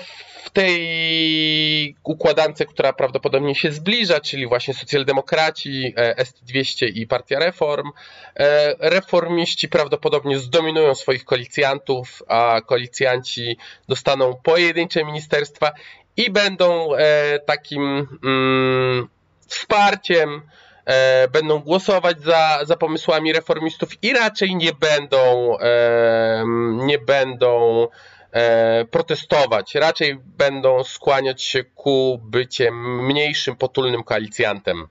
w 0.44 0.50
tej 0.50 1.96
układance, 2.04 2.64
która 2.68 2.92
prawdopodobnie 2.92 3.54
się 3.54 3.72
zbliża, 3.72 4.20
czyli 4.20 4.46
właśnie 4.46 4.74
socjaldemokraci, 4.74 5.94
e, 5.96 6.24
ST200 6.24 6.86
i 6.94 7.06
Partia 7.06 7.38
Reform, 7.38 7.90
e, 8.36 8.74
reformiści 8.90 9.68
prawdopodobnie 9.68 10.38
zdominują 10.38 10.94
swoich 10.94 11.24
koalicjantów, 11.24 12.22
a 12.28 12.60
koalicjanci 12.66 13.56
dostaną 13.88 14.40
pojedyncze 14.42 15.04
ministerstwa 15.04 15.72
i 16.16 16.30
będą 16.30 16.94
e, 16.94 17.38
takim 17.38 18.08
mm, 18.24 19.08
wsparciem 19.46 20.42
e, 20.84 21.28
będą 21.28 21.58
głosować 21.58 22.20
za, 22.20 22.60
za 22.64 22.76
pomysłami 22.76 23.32
reformistów 23.32 24.04
i 24.04 24.12
raczej 24.12 24.56
nie 24.56 24.72
będą, 24.72 25.56
e, 25.58 26.44
nie 26.72 26.98
będą 26.98 27.86
e, 28.32 28.84
protestować, 28.84 29.74
raczej 29.74 30.18
będą 30.24 30.84
skłaniać 30.84 31.42
się 31.42 31.64
ku 31.64 32.20
byciem 32.24 33.04
mniejszym, 33.04 33.56
potulnym 33.56 34.02
koalicjantem. 34.02 34.88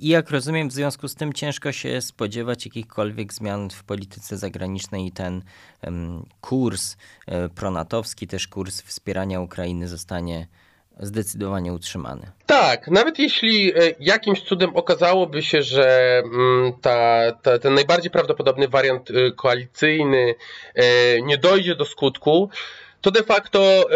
I 0.00 0.08
jak 0.08 0.30
rozumiem, 0.30 0.68
w 0.68 0.72
związku 0.72 1.08
z 1.08 1.14
tym 1.14 1.32
ciężko 1.32 1.72
się 1.72 2.00
spodziewać 2.00 2.66
jakichkolwiek 2.66 3.32
zmian 3.32 3.70
w 3.70 3.84
polityce 3.84 4.36
zagranicznej 4.38 5.06
i 5.06 5.12
ten 5.12 5.42
um, 5.82 6.26
kurs 6.40 6.96
e, 7.26 7.48
pronatowski, 7.48 8.26
też 8.26 8.48
kurs 8.48 8.82
wspierania 8.82 9.40
Ukrainy 9.40 9.88
zostanie 9.88 10.46
zdecydowanie 11.00 11.72
utrzymany. 11.72 12.30
Tak, 12.46 12.88
nawet 12.88 13.18
jeśli 13.18 13.72
e, 13.72 13.74
jakimś 14.00 14.42
cudem 14.42 14.76
okazałoby 14.76 15.42
się, 15.42 15.62
że 15.62 16.18
mm, 16.24 16.72
ta, 16.80 17.32
ta, 17.42 17.58
ten 17.58 17.74
najbardziej 17.74 18.10
prawdopodobny 18.10 18.68
wariant 18.68 19.10
e, 19.10 19.32
koalicyjny 19.32 20.34
e, 20.74 20.84
nie 21.22 21.38
dojdzie 21.38 21.74
do 21.74 21.84
skutku, 21.84 22.50
to 23.00 23.10
de 23.10 23.22
facto 23.22 23.86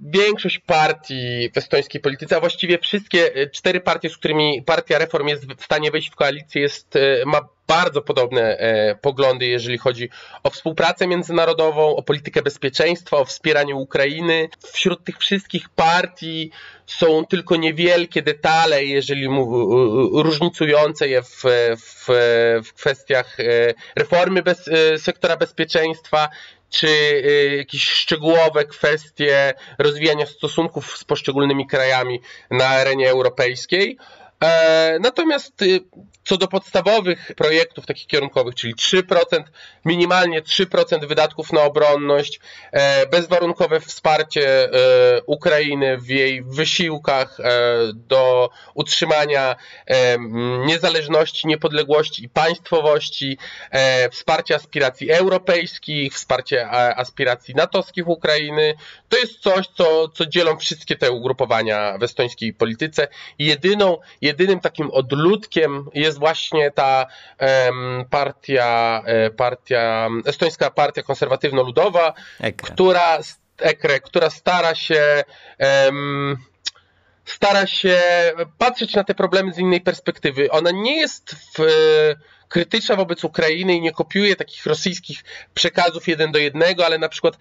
większość 0.00 0.58
partii 0.58 1.50
w 1.54 1.58
estońskiej 1.58 2.00
polityce, 2.00 2.36
a 2.36 2.40
właściwie 2.40 2.78
wszystkie 2.78 3.48
cztery 3.52 3.80
partie, 3.80 4.10
z 4.10 4.16
którymi 4.16 4.62
partia 4.66 4.98
Reform 4.98 5.28
jest 5.28 5.44
w 5.44 5.64
stanie 5.64 5.90
wejść 5.90 6.10
w 6.10 6.16
koalicję, 6.16 6.62
jest, 6.62 6.94
ma 7.26 7.40
bardzo 7.68 8.02
podobne 8.02 8.58
e, 8.58 8.94
poglądy, 8.94 9.46
jeżeli 9.46 9.78
chodzi 9.78 10.08
o 10.42 10.50
współpracę 10.50 11.06
międzynarodową, 11.06 11.96
o 11.96 12.02
politykę 12.02 12.42
bezpieczeństwa, 12.42 13.16
o 13.16 13.24
wspieranie 13.24 13.74
Ukrainy. 13.74 14.48
Wśród 14.72 15.04
tych 15.04 15.18
wszystkich 15.18 15.68
partii 15.68 16.50
są 16.86 17.26
tylko 17.26 17.56
niewielkie 17.56 18.22
detale, 18.22 18.84
jeżeli 18.84 19.26
różnicujące 20.12 21.08
je 21.08 21.22
w, 21.22 21.42
w, 21.76 22.06
w 22.64 22.72
kwestiach 22.72 23.40
e, 23.40 23.74
reformy 23.96 24.42
bez, 24.42 24.68
e, 24.68 24.98
sektora 24.98 25.36
bezpieczeństwa 25.36 26.28
czy 26.72 27.22
jakieś 27.56 27.88
szczegółowe 27.88 28.64
kwestie 28.64 29.54
rozwijania 29.78 30.26
stosunków 30.26 30.98
z 30.98 31.04
poszczególnymi 31.04 31.66
krajami 31.66 32.20
na 32.50 32.68
arenie 32.68 33.10
europejskiej. 33.10 33.98
E, 34.42 34.98
natomiast 35.00 35.62
y, 35.62 35.80
co 36.24 36.36
do 36.36 36.48
podstawowych 36.48 37.32
projektów 37.36 37.86
takich 37.86 38.06
kierunkowych, 38.06 38.54
czyli 38.54 38.74
3%, 38.74 39.42
minimalnie 39.84 40.42
3% 40.42 41.06
wydatków 41.06 41.52
na 41.52 41.62
obronność, 41.62 42.40
e, 42.72 43.06
bezwarunkowe 43.06 43.80
wsparcie 43.80 44.64
e, 44.64 44.70
Ukrainy 45.26 45.98
w 45.98 46.08
jej 46.08 46.42
wysiłkach 46.42 47.38
do 47.94 48.50
utrzymania 48.74 49.56
niezależności, 50.66 51.46
niepodległości 51.46 52.24
i 52.24 52.28
państwowości, 52.28 53.38
wsparcie 54.10 54.54
aspiracji 54.54 55.10
europejskich, 55.10 56.14
wsparcie 56.14 56.70
aspiracji 56.70 57.54
natowskich 57.54 58.08
Ukrainy, 58.08 58.74
to 59.08 59.18
jest 59.18 59.38
coś, 59.38 59.66
co, 59.66 60.08
co 60.08 60.26
dzielą 60.26 60.56
wszystkie 60.56 60.96
te 60.96 61.10
ugrupowania 61.10 61.98
w 61.98 62.02
estońskiej 62.02 62.54
polityce. 62.54 63.08
Jedyną, 63.38 63.98
jedynym 64.32 64.60
takim 64.60 64.90
odludkiem 64.90 65.88
jest 65.94 66.18
właśnie 66.18 66.70
ta 66.70 67.06
partia, 68.10 69.02
e, 69.06 69.30
partia, 69.30 70.08
estońska 70.26 70.70
partia 70.70 71.02
konserwatywno-ludowa, 71.02 72.12
która, 72.62 73.18
EKRE, 73.58 74.00
która 74.00 74.30
stara 74.30 74.74
się 74.74 75.24
stara 77.24 77.66
się 77.66 78.00
patrzeć 78.58 78.94
na 78.94 79.04
te 79.04 79.14
problemy 79.14 79.52
z 79.52 79.58
innej 79.58 79.80
perspektywy. 79.80 80.50
Ona 80.50 80.70
nie 80.70 81.00
jest 81.00 81.34
w 81.34 81.62
krytyczna 82.52 82.96
wobec 82.96 83.24
Ukrainy 83.24 83.74
i 83.74 83.80
nie 83.80 83.92
kopiuje 83.92 84.36
takich 84.36 84.66
rosyjskich 84.66 85.24
przekazów 85.54 86.08
jeden 86.08 86.32
do 86.32 86.38
jednego, 86.38 86.86
ale 86.86 86.98
na 86.98 87.08
przykład 87.08 87.38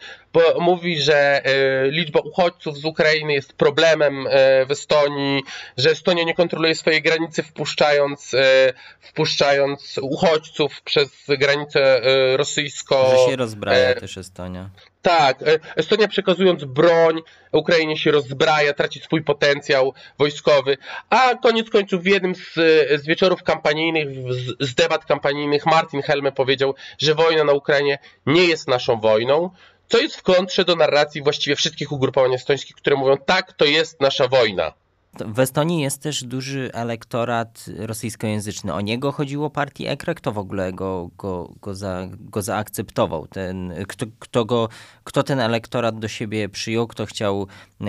mówi, 0.60 1.02
że 1.02 1.46
e, 1.46 1.92
liczba 1.92 2.20
uchodźców 2.20 2.78
z 2.78 2.86
Ukrainy 2.86 3.34
jest 3.34 3.54
problemem 3.54 4.28
e, 4.28 4.66
w 4.66 4.72
Estonii, 4.72 5.44
że 5.78 5.90
Estonia 5.90 6.24
nie 6.24 6.36
kontroluje 6.36 6.76
swojej 6.76 7.02
granicy 7.02 7.44
wpuszczając, 7.44 8.34
e, 8.34 8.74
wpuszczając 9.02 9.98
uchodźców 10.02 10.82
przez 10.82 11.10
granicę 11.28 12.02
rosyjską. 12.38 12.96
Że 13.12 13.32
się 13.32 13.36
rozbraja 13.36 13.96
też 13.96 14.18
Estonia. 14.18 14.70
Tak, 15.02 15.42
e, 15.42 15.60
Estonia 15.76 16.08
przekazując 16.08 16.64
broń 16.64 17.22
Ukrainie 17.52 17.98
się 17.98 18.12
rozbraja, 18.12 18.74
traci 18.74 19.00
swój 19.00 19.24
potencjał 19.24 19.94
wojskowy, 20.18 20.78
a 21.10 21.36
koniec 21.36 21.70
końców 21.70 22.04
w 22.04 22.06
jednym 22.06 22.36
z, 22.36 22.54
z 23.02 23.06
wieczorów 23.06 23.44
kampanijnych, 23.44 24.08
z, 24.34 24.70
z 24.70 24.76
debat 24.76 25.06
kampanijnych 25.06 25.66
Martin 25.66 26.02
Helme 26.02 26.32
powiedział, 26.32 26.76
że 26.98 27.16
wojna 27.16 27.44
na 27.44 27.54
Ukrainie 27.54 28.00
nie 28.26 28.46
jest 28.46 28.68
naszą 28.68 29.00
wojną, 29.00 29.50
co 29.88 29.98
jest 29.98 30.16
w 30.16 30.24
kontrze 30.24 30.66
do 30.66 30.76
narracji 30.76 31.24
właściwie 31.24 31.56
wszystkich 31.56 31.92
ugrupowań 31.92 32.34
estońskich, 32.34 32.76
które 32.76 32.96
mówią 32.96 33.18
tak, 33.18 33.54
to 33.54 33.66
jest 33.66 34.02
nasza 34.02 34.28
wojna. 34.28 34.74
W 35.20 35.40
Estonii 35.40 35.82
jest 35.82 36.02
też 36.02 36.24
duży 36.24 36.70
elektorat 36.74 37.66
rosyjskojęzyczny. 37.78 38.74
O 38.74 38.82
niego 38.82 39.12
chodziło 39.12 39.50
partii 39.50 39.88
EKRE? 39.88 40.16
Kto 40.16 40.32
w 40.32 40.38
ogóle 40.38 40.74
go, 40.74 41.10
go, 41.18 41.52
go, 41.62 41.76
za, 41.76 42.08
go 42.12 42.42
zaakceptował? 42.42 43.28
Ten, 43.28 43.74
kto, 43.88 44.06
kto, 44.20 44.46
go, 44.46 44.70
kto 45.04 45.24
ten 45.24 45.40
elektorat 45.40 46.00
do 46.00 46.08
siebie 46.08 46.50
przyjął? 46.50 46.88
Kto 46.88 47.06
chciał 47.06 47.48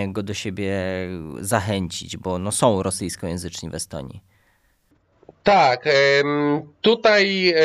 go 0.09 0.23
do 0.23 0.35
siebie 0.35 0.75
zachęcić? 1.41 2.17
Bo 2.17 2.39
no, 2.39 2.53
są 2.53 2.83
rosyjskojęzyczni 2.83 3.71
w 3.71 3.75
Estonii. 3.75 4.21
Tak. 5.43 5.89
Tutaj 6.81 7.49
e, 7.49 7.63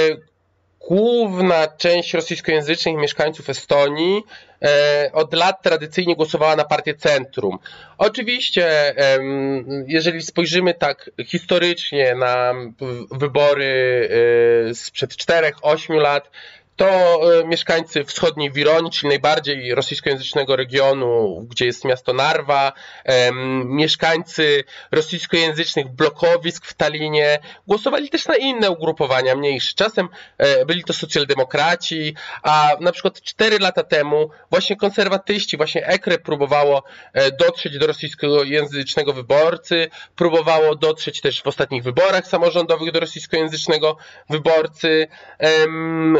główna 0.87 1.67
część 1.67 2.13
rosyjskojęzycznych 2.13 2.95
mieszkańców 2.95 3.49
Estonii 3.49 4.17
e, 4.17 4.46
od 5.13 5.33
lat 5.33 5.61
tradycyjnie 5.61 6.15
głosowała 6.15 6.55
na 6.55 6.65
partię 6.65 6.93
Centrum. 6.93 7.57
Oczywiście, 7.97 8.95
jeżeli 9.87 10.21
spojrzymy 10.21 10.73
tak 10.73 11.11
historycznie 11.25 12.15
na 12.15 12.53
wybory 13.11 14.09
e, 14.69 14.75
sprzed 14.75 15.11
4-8 15.11 15.93
lat, 15.95 16.29
to 16.77 16.87
e, 16.87 17.47
mieszkańcy 17.47 18.03
wschodniej 18.03 18.51
Wironii, 18.51 18.91
czyli 18.91 19.09
najbardziej 19.09 19.75
rosyjskojęzycznego 19.75 20.55
regionu, 20.55 21.41
gdzie 21.49 21.65
jest 21.65 21.85
miasto 21.85 22.13
Narwa, 22.13 22.73
mieszkańcy 23.65 24.63
rosyjskojęzycznych 24.91 25.87
blokowisk 25.87 26.65
w 26.65 26.73
Talinie 26.73 27.39
głosowali 27.67 28.09
też 28.09 28.27
na 28.27 28.35
inne 28.35 28.71
ugrupowania 28.71 29.35
mniejsze. 29.35 29.73
Czasem 29.75 30.09
e, 30.37 30.65
byli 30.65 30.83
to 30.83 30.93
socjaldemokraci, 30.93 32.15
a 32.43 32.71
na 32.79 32.91
przykład 32.91 33.21
4 33.21 33.59
lata 33.59 33.83
temu 33.83 34.29
właśnie 34.49 34.75
konserwatyści, 34.75 35.57
właśnie 35.57 35.87
EKRE 35.87 36.19
próbowało 36.19 36.83
e, 37.13 37.31
dotrzeć 37.31 37.77
do 37.77 37.87
rosyjskojęzycznego 37.87 39.13
wyborcy, 39.13 39.89
próbowało 40.15 40.75
dotrzeć 40.75 41.21
też 41.21 41.41
w 41.41 41.47
ostatnich 41.47 41.83
wyborach 41.83 42.27
samorządowych 42.27 42.91
do 42.91 42.99
rosyjskojęzycznego 42.99 43.97
wyborcy, 44.29 45.07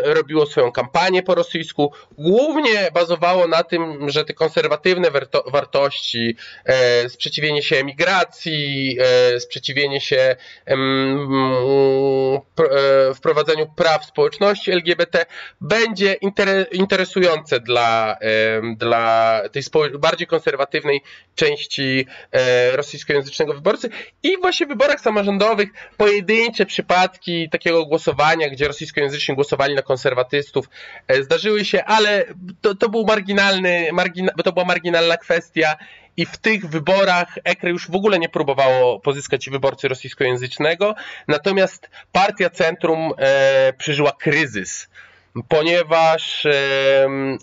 robiło 0.03 0.46
swoją 0.47 0.71
kampanię 0.71 1.23
po 1.23 1.35
rosyjsku, 1.35 1.91
głównie 2.17 2.91
bazowało 2.93 3.47
na 3.47 3.63
tym, 3.63 4.09
że 4.09 4.25
te 4.25 4.33
konserwatywne 4.33 5.11
wartości, 5.45 6.35
e, 6.65 7.09
sprzeciwienie 7.09 7.63
się 7.63 7.75
emigracji, 7.75 8.97
e, 8.99 9.39
sprzeciwienie 9.39 10.01
się 10.01 10.35
e, 10.67 10.75
wprowadzeniu 13.15 13.67
praw 13.75 14.05
społeczności 14.05 14.71
LGBT 14.71 15.25
będzie 15.61 16.15
interesujące 16.71 17.59
dla, 17.59 18.17
dla 18.75 19.41
tej 19.51 19.63
bardziej 19.99 20.27
konserwatywnej 20.27 21.01
części 21.35 22.05
rosyjskojęzycznego 22.71 23.53
wyborcy. 23.53 23.89
I 24.23 24.37
właśnie 24.41 24.65
w 24.65 24.69
wyborach 24.69 25.01
samorządowych 25.01 25.69
pojedyncze 25.97 26.65
przypadki 26.65 27.49
takiego 27.49 27.85
głosowania, 27.85 28.49
gdzie 28.49 28.67
rosyjskojęzyczni 28.67 29.35
głosowali 29.35 29.75
na 29.75 29.81
konserwatywnych 29.81 30.36
artystów 30.37 30.69
e, 31.07 31.23
zdarzyły 31.23 31.65
się, 31.65 31.83
ale 31.83 32.25
to, 32.61 32.75
to 32.75 32.89
był 32.89 33.05
marginalny, 33.05 33.89
margina, 33.93 34.31
to 34.43 34.51
była 34.51 34.65
marginalna 34.65 35.17
kwestia 35.17 35.75
i 36.17 36.25
w 36.25 36.37
tych 36.37 36.69
wyborach 36.69 37.37
EKRE 37.43 37.71
już 37.71 37.91
w 37.91 37.95
ogóle 37.95 38.19
nie 38.19 38.29
próbowało 38.29 38.99
pozyskać 38.99 39.49
wyborcy 39.49 39.87
rosyjskojęzycznego, 39.87 40.95
natomiast 41.27 41.89
partia 42.11 42.49
Centrum 42.49 43.11
e, 43.17 43.73
przeżyła 43.73 44.11
kryzys 44.11 44.87
ponieważ 45.47 46.45
e, 46.45 46.51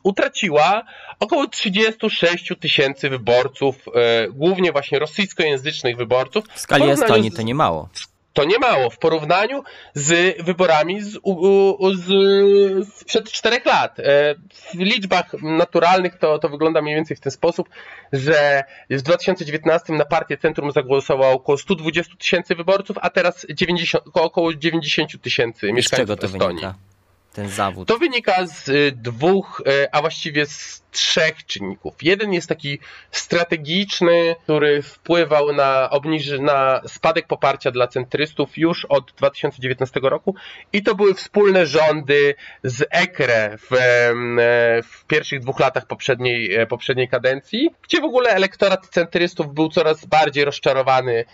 utraciła 0.03 0.83
około 1.21 1.47
36 1.47 2.53
tysięcy 2.61 3.11
wyborców, 3.11 3.77
e, 3.95 4.29
głównie 4.29 4.73
właśnie 4.73 4.99
rosyjskojęzycznych 4.99 5.97
wyborców. 5.97 6.45
W 6.55 6.61
skali 6.61 6.91
Estonii 6.91 7.33
to 7.33 7.43
nie 7.43 7.55
mało. 7.55 7.89
To 8.35 8.45
nie 8.45 8.59
mało 8.59 8.91
w 8.91 8.99
porównaniu 8.99 9.65
z 9.95 10.43
wyborami 10.43 11.03
z, 11.03 11.13
z, 11.13 12.07
z 12.89 12.95
sprzed 12.95 13.33
czterech 13.33 13.67
lat. 13.67 14.01
E, 14.01 14.35
w 14.75 14.75
liczbach 14.75 15.35
naturalnych 15.43 16.19
to, 16.19 16.39
to 16.39 16.49
wygląda 16.49 16.83
mniej 16.83 16.95
więcej 16.95 17.17
w 17.17 17.21
ten 17.21 17.33
sposób, 17.33 17.69
że 18.13 18.65
w 18.91 19.03
2019 19.03 19.93
na 19.93 20.05
partię 20.05 20.37
Centrum 20.37 20.73
zagłosowało 20.73 21.33
około 21.33 21.59
120 21.59 22.17
tysięcy 22.17 22.55
wyborców, 22.55 22.97
a 23.01 23.11
teraz 23.11 23.47
90, 23.51 24.05
około 24.15 24.55
90 24.55 25.23
tysięcy 25.23 25.73
mieszkańców 25.73 26.07
z 26.07 26.09
czego 26.09 26.17
to 26.17 26.27
Estonii. 26.27 26.61
Wynika? 26.61 26.94
Ten 27.35 27.49
zawód? 27.49 27.89
To 27.89 27.99
wynika 27.99 28.47
z 28.47 28.69
y, 28.69 28.93
dwóch, 28.93 29.63
y, 29.67 29.91
a 29.93 30.01
właściwie 30.01 30.47
z 30.47 30.85
trzech 30.95 31.47
czynników. 31.47 32.03
Jeden 32.03 32.33
jest 32.33 32.49
taki 32.49 32.79
strategiczny, 33.11 34.37
który 34.43 34.83
wpływał 34.83 35.53
na, 35.53 35.91
obniży, 35.91 36.39
na 36.39 36.81
spadek 36.87 37.27
poparcia 37.27 37.71
dla 37.71 37.89
centrystów 37.89 38.59
już 38.59 38.85
od 38.85 39.13
2019 39.13 40.01
roku 40.03 40.35
i 40.73 40.83
to 40.83 40.95
były 40.95 41.15
wspólne 41.15 41.67
rządy 41.67 42.35
z 42.63 42.85
EKRE 42.91 43.59
w, 43.59 43.77
w 44.85 45.05
pierwszych 45.05 45.41
dwóch 45.41 45.61
latach 45.61 45.87
poprzedniej, 45.87 46.55
e, 46.55 46.67
poprzedniej 46.67 47.09
kadencji, 47.09 47.71
gdzie 47.83 48.01
w 48.01 48.05
ogóle 48.05 48.31
elektorat 48.31 48.89
centrystów 48.89 49.55
był 49.55 49.69
coraz 49.69 50.05
bardziej 50.05 50.45
rozczarowany 50.45 51.15
e, 51.15 51.25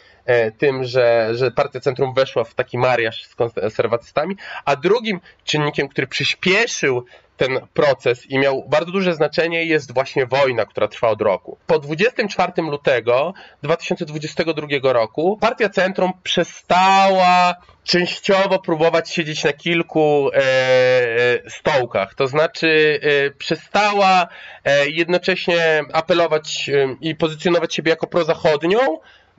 tym, 0.58 0.84
że, 0.84 1.30
że 1.34 1.50
Partia 1.50 1.80
Centrum 1.80 2.14
weszła 2.14 2.44
w 2.44 2.54
taki 2.54 2.78
mariaż 2.78 3.24
z 3.24 3.34
konserwatystami, 3.34 4.36
a 4.64 4.76
drugim 4.76 5.20
czynnikiem, 5.44 5.88
który 5.88 6.06
przyspieszył 6.06 7.04
ten 7.40 7.60
proces 7.74 8.30
i 8.30 8.38
miał 8.38 8.64
bardzo 8.68 8.92
duże 8.92 9.14
znaczenie, 9.14 9.64
jest 9.64 9.94
właśnie 9.94 10.26
wojna, 10.26 10.64
która 10.66 10.88
trwa 10.88 11.08
od 11.08 11.20
roku. 11.20 11.58
Po 11.66 11.78
24 11.78 12.52
lutego 12.62 13.34
2022 13.62 14.92
roku 14.92 15.38
Partia 15.40 15.68
Centrum 15.68 16.12
przestała 16.22 17.54
częściowo 17.84 18.58
próbować 18.58 19.10
siedzieć 19.10 19.44
na 19.44 19.52
kilku 19.52 20.30
e, 20.32 20.36
e 20.36 21.50
stołkach. 21.50 22.14
To 22.14 22.26
znaczy 22.26 23.00
e, 23.02 23.30
przestała 23.30 24.28
e, 24.64 24.88
jednocześnie 24.88 25.82
apelować 25.92 26.68
e, 26.68 26.96
i 27.00 27.14
pozycjonować 27.14 27.74
siebie 27.74 27.90
jako 27.90 28.06
prozachodnią, 28.06 28.78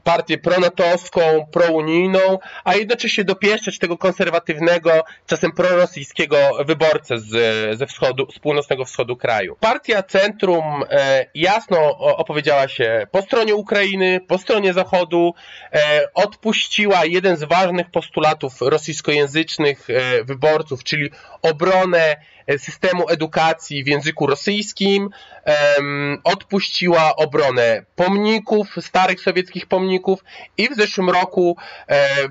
partię 0.04 0.38
pronatowską, 0.38 1.22
prounijną, 1.52 2.40
a 2.64 2.76
jednocześnie 2.76 3.24
dopieszczać 3.24 3.80
tego 3.80 3.98
konserwatywnego, 3.98 5.04
czasem 5.28 5.52
prorosyjskiego 5.52 6.38
wyborcę 6.66 7.20
z, 7.20 7.30
ze 7.78 7.88
wschodu, 7.88 8.28
z 8.32 8.40
północnego 8.40 8.86
wschodu 8.86 9.16
kraju. 9.16 9.56
Partia 9.60 10.04
Centrum 10.04 10.84
e, 10.90 11.26
jasno 11.36 11.98
opowiedziała 11.98 12.68
się 12.68 13.08
po 13.12 13.22
stronie 13.22 13.56
Ukrainy, 13.56 14.20
po 14.28 14.38
stronie 14.38 14.74
Zachodu, 14.74 15.34
e, 15.74 15.80
odpuściła 16.14 17.06
jeden 17.06 17.38
z 17.38 17.44
ważnych 17.44 17.92
postulatów 17.92 18.62
rosyjskojęzycznych 18.62 19.90
e, 19.90 20.24
wyborców, 20.24 20.84
czyli 20.84 21.10
obronę 21.42 22.16
systemu 22.58 23.10
edukacji 23.10 23.84
w 23.84 23.88
języku 23.88 24.28
rosyjskim, 24.28 25.10
odpuściła 26.24 27.16
obronę 27.16 27.86
pomników, 27.96 28.76
starych 28.80 29.22
sowieckich 29.22 29.66
pomników 29.66 30.24
i 30.58 30.70
w 30.70 30.76
zeszłym 30.76 31.10
roku 31.10 31.58
e, 31.88 32.28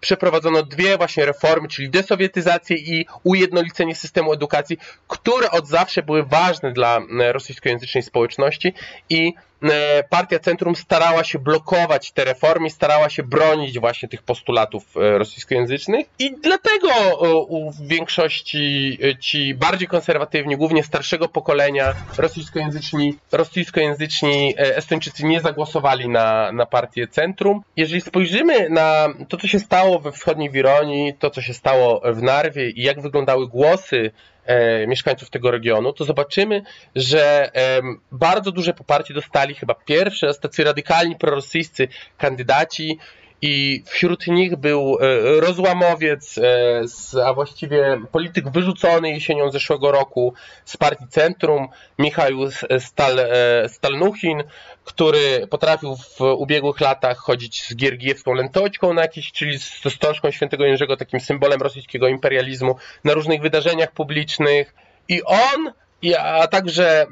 przeprowadzono 0.00 0.62
dwie 0.62 0.96
właśnie 0.96 1.26
reformy, 1.26 1.68
czyli 1.68 1.90
desowietyzację 1.90 2.76
i 2.76 3.06
ujednolicenie 3.22 3.94
systemu 3.94 4.32
edukacji, 4.32 4.78
które 5.08 5.50
od 5.50 5.68
zawsze 5.68 6.02
były 6.02 6.22
ważne 6.22 6.72
dla 6.72 7.00
rosyjskojęzycznej 7.32 8.02
społeczności 8.02 8.74
i 9.10 9.34
E, 9.36 9.51
partia 10.08 10.38
Centrum 10.38 10.76
starała 10.76 11.24
się 11.24 11.38
blokować 11.38 12.12
te 12.12 12.24
reformy, 12.24 12.70
starała 12.70 13.10
się 13.10 13.22
bronić 13.22 13.78
właśnie 13.78 14.08
tych 14.08 14.22
postulatów 14.22 14.96
e, 14.96 15.18
rosyjskojęzycznych 15.18 16.06
i 16.18 16.34
dlatego 16.42 16.88
w 17.72 17.86
większości 17.86 18.98
e, 19.02 19.18
ci 19.18 19.54
bardziej 19.54 19.88
konserwatywni, 19.88 20.56
głównie 20.56 20.82
starszego 20.82 21.28
pokolenia 21.28 21.94
rosyjskojęzyczni, 22.18 23.18
rosyjskojęzyczni 23.32 24.54
Estończycy 24.56 25.26
nie 25.26 25.40
zagłosowali 25.40 26.08
na, 26.08 26.52
na 26.52 26.66
partię 26.66 27.06
Centrum. 27.08 27.62
Jeżeli 27.76 28.00
spojrzymy 28.00 28.68
na 28.68 29.08
to, 29.28 29.36
co 29.36 29.48
się 29.48 29.58
stało 29.58 29.98
we 29.98 30.12
wschodniej 30.12 30.50
Wironii, 30.50 31.14
to, 31.18 31.30
co 31.30 31.42
się 31.42 31.54
stało 31.54 32.02
w 32.12 32.22
Narwie 32.22 32.70
i 32.70 32.82
jak 32.82 33.00
wyglądały 33.00 33.48
głosy 33.48 34.10
e, 34.10 34.31
mieszkańców 34.86 35.30
tego 35.30 35.50
regionu, 35.50 35.92
to 35.92 36.04
zobaczymy, 36.04 36.62
że 36.94 37.50
e, 37.56 37.80
bardzo 38.12 38.52
duże 38.52 38.74
poparcie 38.74 39.14
dostali 39.14 39.54
chyba 39.54 39.74
pierwsze 39.74 40.34
tacy 40.34 40.64
radykalni 40.64 41.16
prorosyjscy 41.16 41.88
kandydaci 42.18 42.98
i 43.42 43.82
wśród 43.86 44.26
nich 44.26 44.56
był 44.56 44.98
e, 45.00 45.40
rozłamowiec, 45.40 46.38
e, 46.38 47.24
a 47.24 47.34
właściwie 47.34 48.00
polityk 48.12 48.50
wyrzucony 48.50 49.10
jesienią 49.10 49.50
zeszłego 49.50 49.92
roku 49.92 50.34
z 50.64 50.76
partii 50.76 51.08
Centrum, 51.08 51.68
Michał 51.98 52.30
Stal, 52.78 53.18
e, 53.18 53.68
Stalnuchin, 53.68 54.42
który 54.84 55.46
potrafił 55.50 55.96
w 55.96 56.20
ubiegłych 56.20 56.80
latach 56.80 57.18
chodzić 57.18 57.68
z 57.68 57.76
Giergiewską 57.76 58.34
lętoćką 58.34 58.94
na 58.94 59.02
jakieś, 59.02 59.32
czyli 59.32 59.58
z 59.58 59.94
stążką 59.94 60.30
świętego 60.30 60.64
Jerzego, 60.64 60.96
takim 60.96 61.20
symbolem 61.20 61.60
rosyjskiego 61.60 62.08
imperializmu, 62.08 62.76
na 63.04 63.14
różnych 63.14 63.40
wydarzeniach 63.40 63.92
publicznych. 63.92 64.74
I 65.08 65.22
on 65.22 65.72
a 66.18 66.46
także 66.46 67.06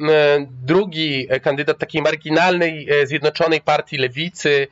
drugi 0.49 1.29
kandydat 1.43 1.79
takiej 1.79 2.03
marginalnej, 2.03 2.89
zjednoczonej 3.05 3.61
partii 3.61 3.97
lewicy, 3.97 4.69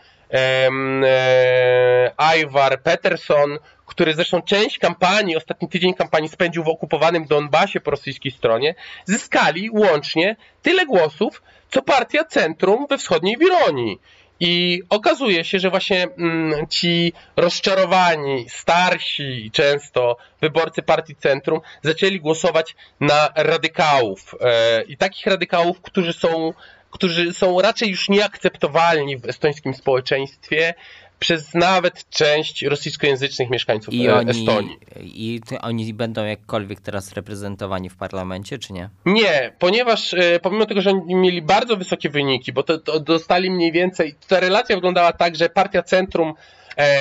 Ivar 2.37 2.73
e, 2.73 2.79
Peterson, 2.79 3.59
który 3.87 4.15
zresztą 4.15 4.43
część 4.43 4.79
kampanii, 4.79 5.37
ostatni 5.37 5.69
tydzień 5.69 5.95
kampanii 5.95 6.29
spędził 6.29 6.65
w 6.65 6.69
okupowanym 6.69 7.27
Donbasie 7.27 7.81
po 7.81 7.91
rosyjskiej 7.91 8.33
stronie, 8.33 8.75
zyskali 9.05 9.71
łącznie 9.71 10.37
tyle 10.63 10.87
głosów, 10.87 11.43
co 11.71 11.83
partia 11.83 12.25
Centrum 12.25 12.87
we 12.91 12.99
wschodniej 12.99 13.37
Wironii. 13.37 13.99
I 14.41 14.83
okazuje 14.91 15.45
się, 15.45 15.59
że 15.59 15.71
właśnie 15.71 16.09
mm, 16.19 16.67
ci 16.69 17.13
rozczarowani, 17.37 18.47
starsi 18.49 19.51
często 19.53 20.17
wyborcy 20.41 20.83
partii 20.83 21.17
Centrum 21.17 21.61
zaczęli 21.83 22.21
głosować 22.21 22.77
na 23.01 23.29
radykałów. 23.35 24.35
E, 24.41 24.83
I 24.83 24.97
takich 24.97 25.27
radykałów, 25.27 25.81
którzy 25.81 26.13
są 26.13 26.53
którzy 26.91 27.33
są 27.33 27.61
raczej 27.61 27.91
już 27.91 28.09
nieakceptowalni 28.09 29.17
w 29.17 29.27
estońskim 29.27 29.75
społeczeństwie 29.75 30.75
przez 31.19 31.55
nawet 31.55 32.11
część 32.11 32.63
rosyjskojęzycznych 32.63 33.51
mieszkańców 33.51 33.95
I 33.95 34.07
e, 34.07 34.15
oni, 34.15 34.31
Estonii. 34.31 34.79
I 35.01 35.41
oni 35.61 35.95
będą 35.95 36.25
jakkolwiek 36.25 36.81
teraz 36.81 37.13
reprezentowani 37.13 37.91
w 37.91 37.97
parlamencie, 37.97 38.59
czy 38.59 38.73
nie? 38.73 38.89
Nie, 39.07 39.53
ponieważ 39.59 40.15
e, 40.15 40.41
pomimo 40.41 40.67
tego, 40.67 40.81
że 40.81 40.91
oni 40.91 41.15
mieli 41.15 41.43
bardzo 41.43 41.77
wysokie 41.77 42.11
wyniki, 42.11 42.53
bo 42.53 42.63
to, 42.63 42.79
to 42.79 43.01
dostali 43.01 43.51
mniej 43.51 43.73
więcej, 43.73 44.15
ta 44.29 44.41
relacja 44.41 44.77
wyglądała 44.77 45.13
tak, 45.13 45.37
że 45.37 45.49
partia 45.49 45.83
Centrum 45.83 46.35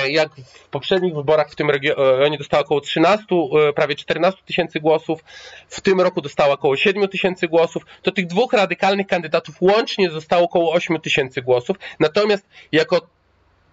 jak 0.08 0.30
w 0.36 0.68
poprzednich 0.68 1.14
wyborach 1.14 1.50
w 1.50 1.54
tym 1.54 1.70
regionie 1.70 2.38
dostała 2.38 2.62
około 2.62 2.80
13, 2.80 3.24
e, 3.68 3.72
prawie 3.72 3.94
14 3.94 4.42
tysięcy 4.44 4.80
głosów, 4.80 5.24
w 5.68 5.80
tym 5.80 6.00
roku 6.00 6.20
dostała 6.20 6.54
około 6.54 6.76
7 6.76 7.08
tysięcy 7.08 7.48
głosów, 7.48 7.82
to 8.02 8.12
tych 8.12 8.26
dwóch 8.26 8.52
radykalnych 8.52 9.06
kandydatów 9.06 9.54
łącznie 9.60 10.10
zostało 10.10 10.44
około 10.44 10.72
8 10.72 11.00
tysięcy 11.00 11.42
głosów. 11.42 11.76
Natomiast 12.00 12.46
jako 12.72 13.00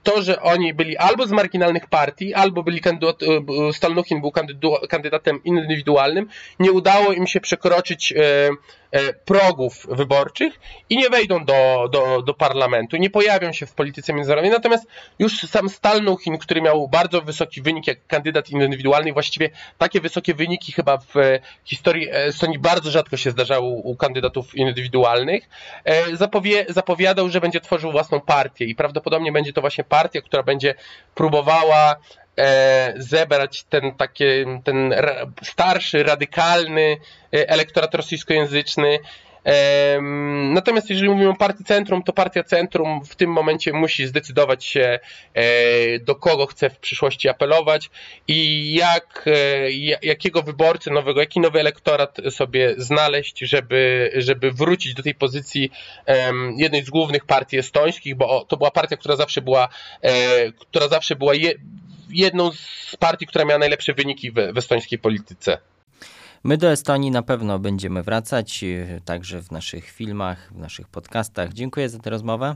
to, 0.06 0.22
że 0.22 0.42
oni 0.42 0.74
byli 0.74 0.98
albo 0.98 1.28
z 1.28 1.32
marginalnych 1.32 1.88
partii, 1.88 2.34
albo 2.34 2.64
byli 2.64 2.82
kandydat, 2.82 3.24
e, 3.24 3.74
Stalnuchin 3.74 4.22
był 4.22 4.32
kandydatem 4.90 5.44
indywidualnym, 5.44 6.28
nie 6.60 6.72
udało 6.72 7.14
im 7.14 7.28
się 7.28 7.42
przekroczyć 7.42 8.14
E, 8.96 9.14
progów 9.14 9.88
wyborczych 9.90 10.60
i 10.90 10.98
nie 10.98 11.10
wejdą 11.10 11.46
do, 11.46 11.90
do, 11.92 12.22
do 12.22 12.34
parlamentu, 12.34 12.98
nie 12.98 13.10
pojawią 13.10 13.52
się 13.54 13.66
w 13.66 13.74
polityce 13.74 14.14
międzynarodowej. 14.14 14.52
Natomiast 14.52 14.88
już 15.20 15.40
sam 15.40 15.70
Stalnuchin, 15.70 16.38
który 16.38 16.62
miał 16.62 16.88
bardzo 16.88 17.22
wysoki 17.22 17.62
wynik 17.62 17.88
jak 17.88 18.08
kandydat 18.08 18.50
indywidualny, 18.50 19.14
właściwie 19.14 19.50
takie 19.78 20.02
wysokie 20.02 20.34
wyniki 20.34 20.72
chyba 20.72 20.98
w 20.98 21.14
historii 21.64 22.08
Estonii 22.12 22.60
bardzo 22.60 22.92
rzadko 22.92 23.18
się 23.18 23.32
zdarzały 23.32 23.68
u 23.68 23.96
kandydatów 23.96 24.56
indywidualnych, 24.56 25.50
e, 25.86 26.16
zapowie, 26.16 26.66
zapowiadał, 26.70 27.30
że 27.30 27.42
będzie 27.42 27.62
tworzył 27.62 27.92
własną 27.92 28.22
partię 28.22 28.66
i 28.66 28.76
prawdopodobnie 28.76 29.32
będzie 29.32 29.54
to 29.54 29.62
właśnie 29.62 29.84
partia, 29.84 29.95
która 30.22 30.44
będzie 30.44 30.76
próbowała 31.16 31.96
E, 32.40 32.94
zebrać 32.98 33.64
ten 33.64 33.92
taki, 33.92 34.24
ten 34.64 34.94
starszy, 35.44 36.04
radykalny 36.04 36.98
e, 37.34 37.50
elektorat 37.50 37.96
rosyjskojęzyczny. 37.96 39.00
Natomiast 40.54 40.90
jeżeli 40.90 41.10
mówimy 41.10 41.30
o 41.30 41.36
partii 41.36 41.64
Centrum, 41.64 42.04
to 42.04 42.14
partia 42.14 42.44
Centrum 42.44 43.06
w 43.06 43.16
tym 43.16 43.32
momencie 43.32 43.74
musi 43.74 44.08
zdecydować 44.08 44.66
się, 44.66 45.00
e, 45.34 46.00
do 46.00 46.16
kogo 46.16 46.46
chce 46.46 46.70
w 46.70 46.80
przyszłości 46.80 47.30
apelować 47.30 47.90
i 48.28 48.74
jak, 48.74 49.26
jakiego 50.02 50.42
wyborcy 50.42 50.92
nowego, 50.92 51.20
jaki 51.20 51.40
nowy 51.40 51.60
elektorat 51.60 52.18
sobie 52.30 52.74
znaleźć, 52.78 53.40
żeby, 53.40 54.12
żeby 54.16 54.52
wrócić 54.52 54.94
do 54.94 55.04
tej 55.04 55.16
pozycji 55.16 55.72
jednej 56.58 56.84
z 56.84 56.90
głównych 56.90 57.26
partii 57.26 57.58
estońskich, 57.58 58.16
bo 58.16 58.46
to 58.46 58.58
była 58.58 58.72
partia, 58.72 58.98
która 58.98 59.16
zawsze 59.16 59.42
była, 59.42 59.70
która 60.60 60.88
zawsze 60.88 61.16
była 61.16 61.36
je, 61.36 61.54
jedną 62.10 62.52
z 62.52 62.96
partii, 63.00 63.28
która 63.28 63.46
miała 63.46 63.60
najlepsze 63.60 63.94
wyniki 63.94 64.32
w, 64.32 64.36
w 64.54 64.58
estońskiej 64.58 65.00
polityce. 65.00 65.58
My 66.46 66.58
do 66.58 66.72
Estonii 66.72 67.12
na 67.12 67.22
pewno 67.22 67.60
będziemy 67.60 68.04
wracać, 68.04 68.64
y, 68.64 69.02
także 69.06 69.42
w 69.42 69.52
naszych 69.52 69.90
filmach, 69.90 70.54
w 70.54 70.58
naszych 70.58 70.88
podcastach. 70.88 71.54
Dziękuję 71.54 71.90
za 71.90 72.00
tę 72.00 72.10
rozmowę. 72.10 72.56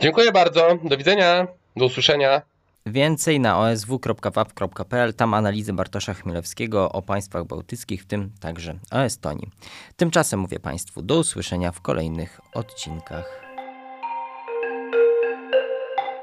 Dziękuję 0.00 0.32
bardzo. 0.32 0.78
Do 0.84 0.96
widzenia. 0.96 1.46
Do 1.76 1.84
usłyszenia. 1.84 2.42
Więcej 2.86 3.40
na 3.40 3.58
osw.waw.pl, 3.58 5.14
tam 5.14 5.34
analizy 5.34 5.72
Bartosza 5.72 6.14
Chmielewskiego 6.14 6.92
o 6.92 7.02
państwach 7.02 7.44
bałtyckich, 7.44 8.02
w 8.02 8.06
tym 8.06 8.30
także 8.40 8.78
o 8.90 8.98
Estonii. 8.98 9.48
Tymczasem 9.96 10.40
mówię 10.40 10.60
Państwu 10.60 11.02
do 11.02 11.18
usłyszenia 11.18 11.72
w 11.72 11.80
kolejnych 11.80 12.40
odcinkach. 12.54 13.47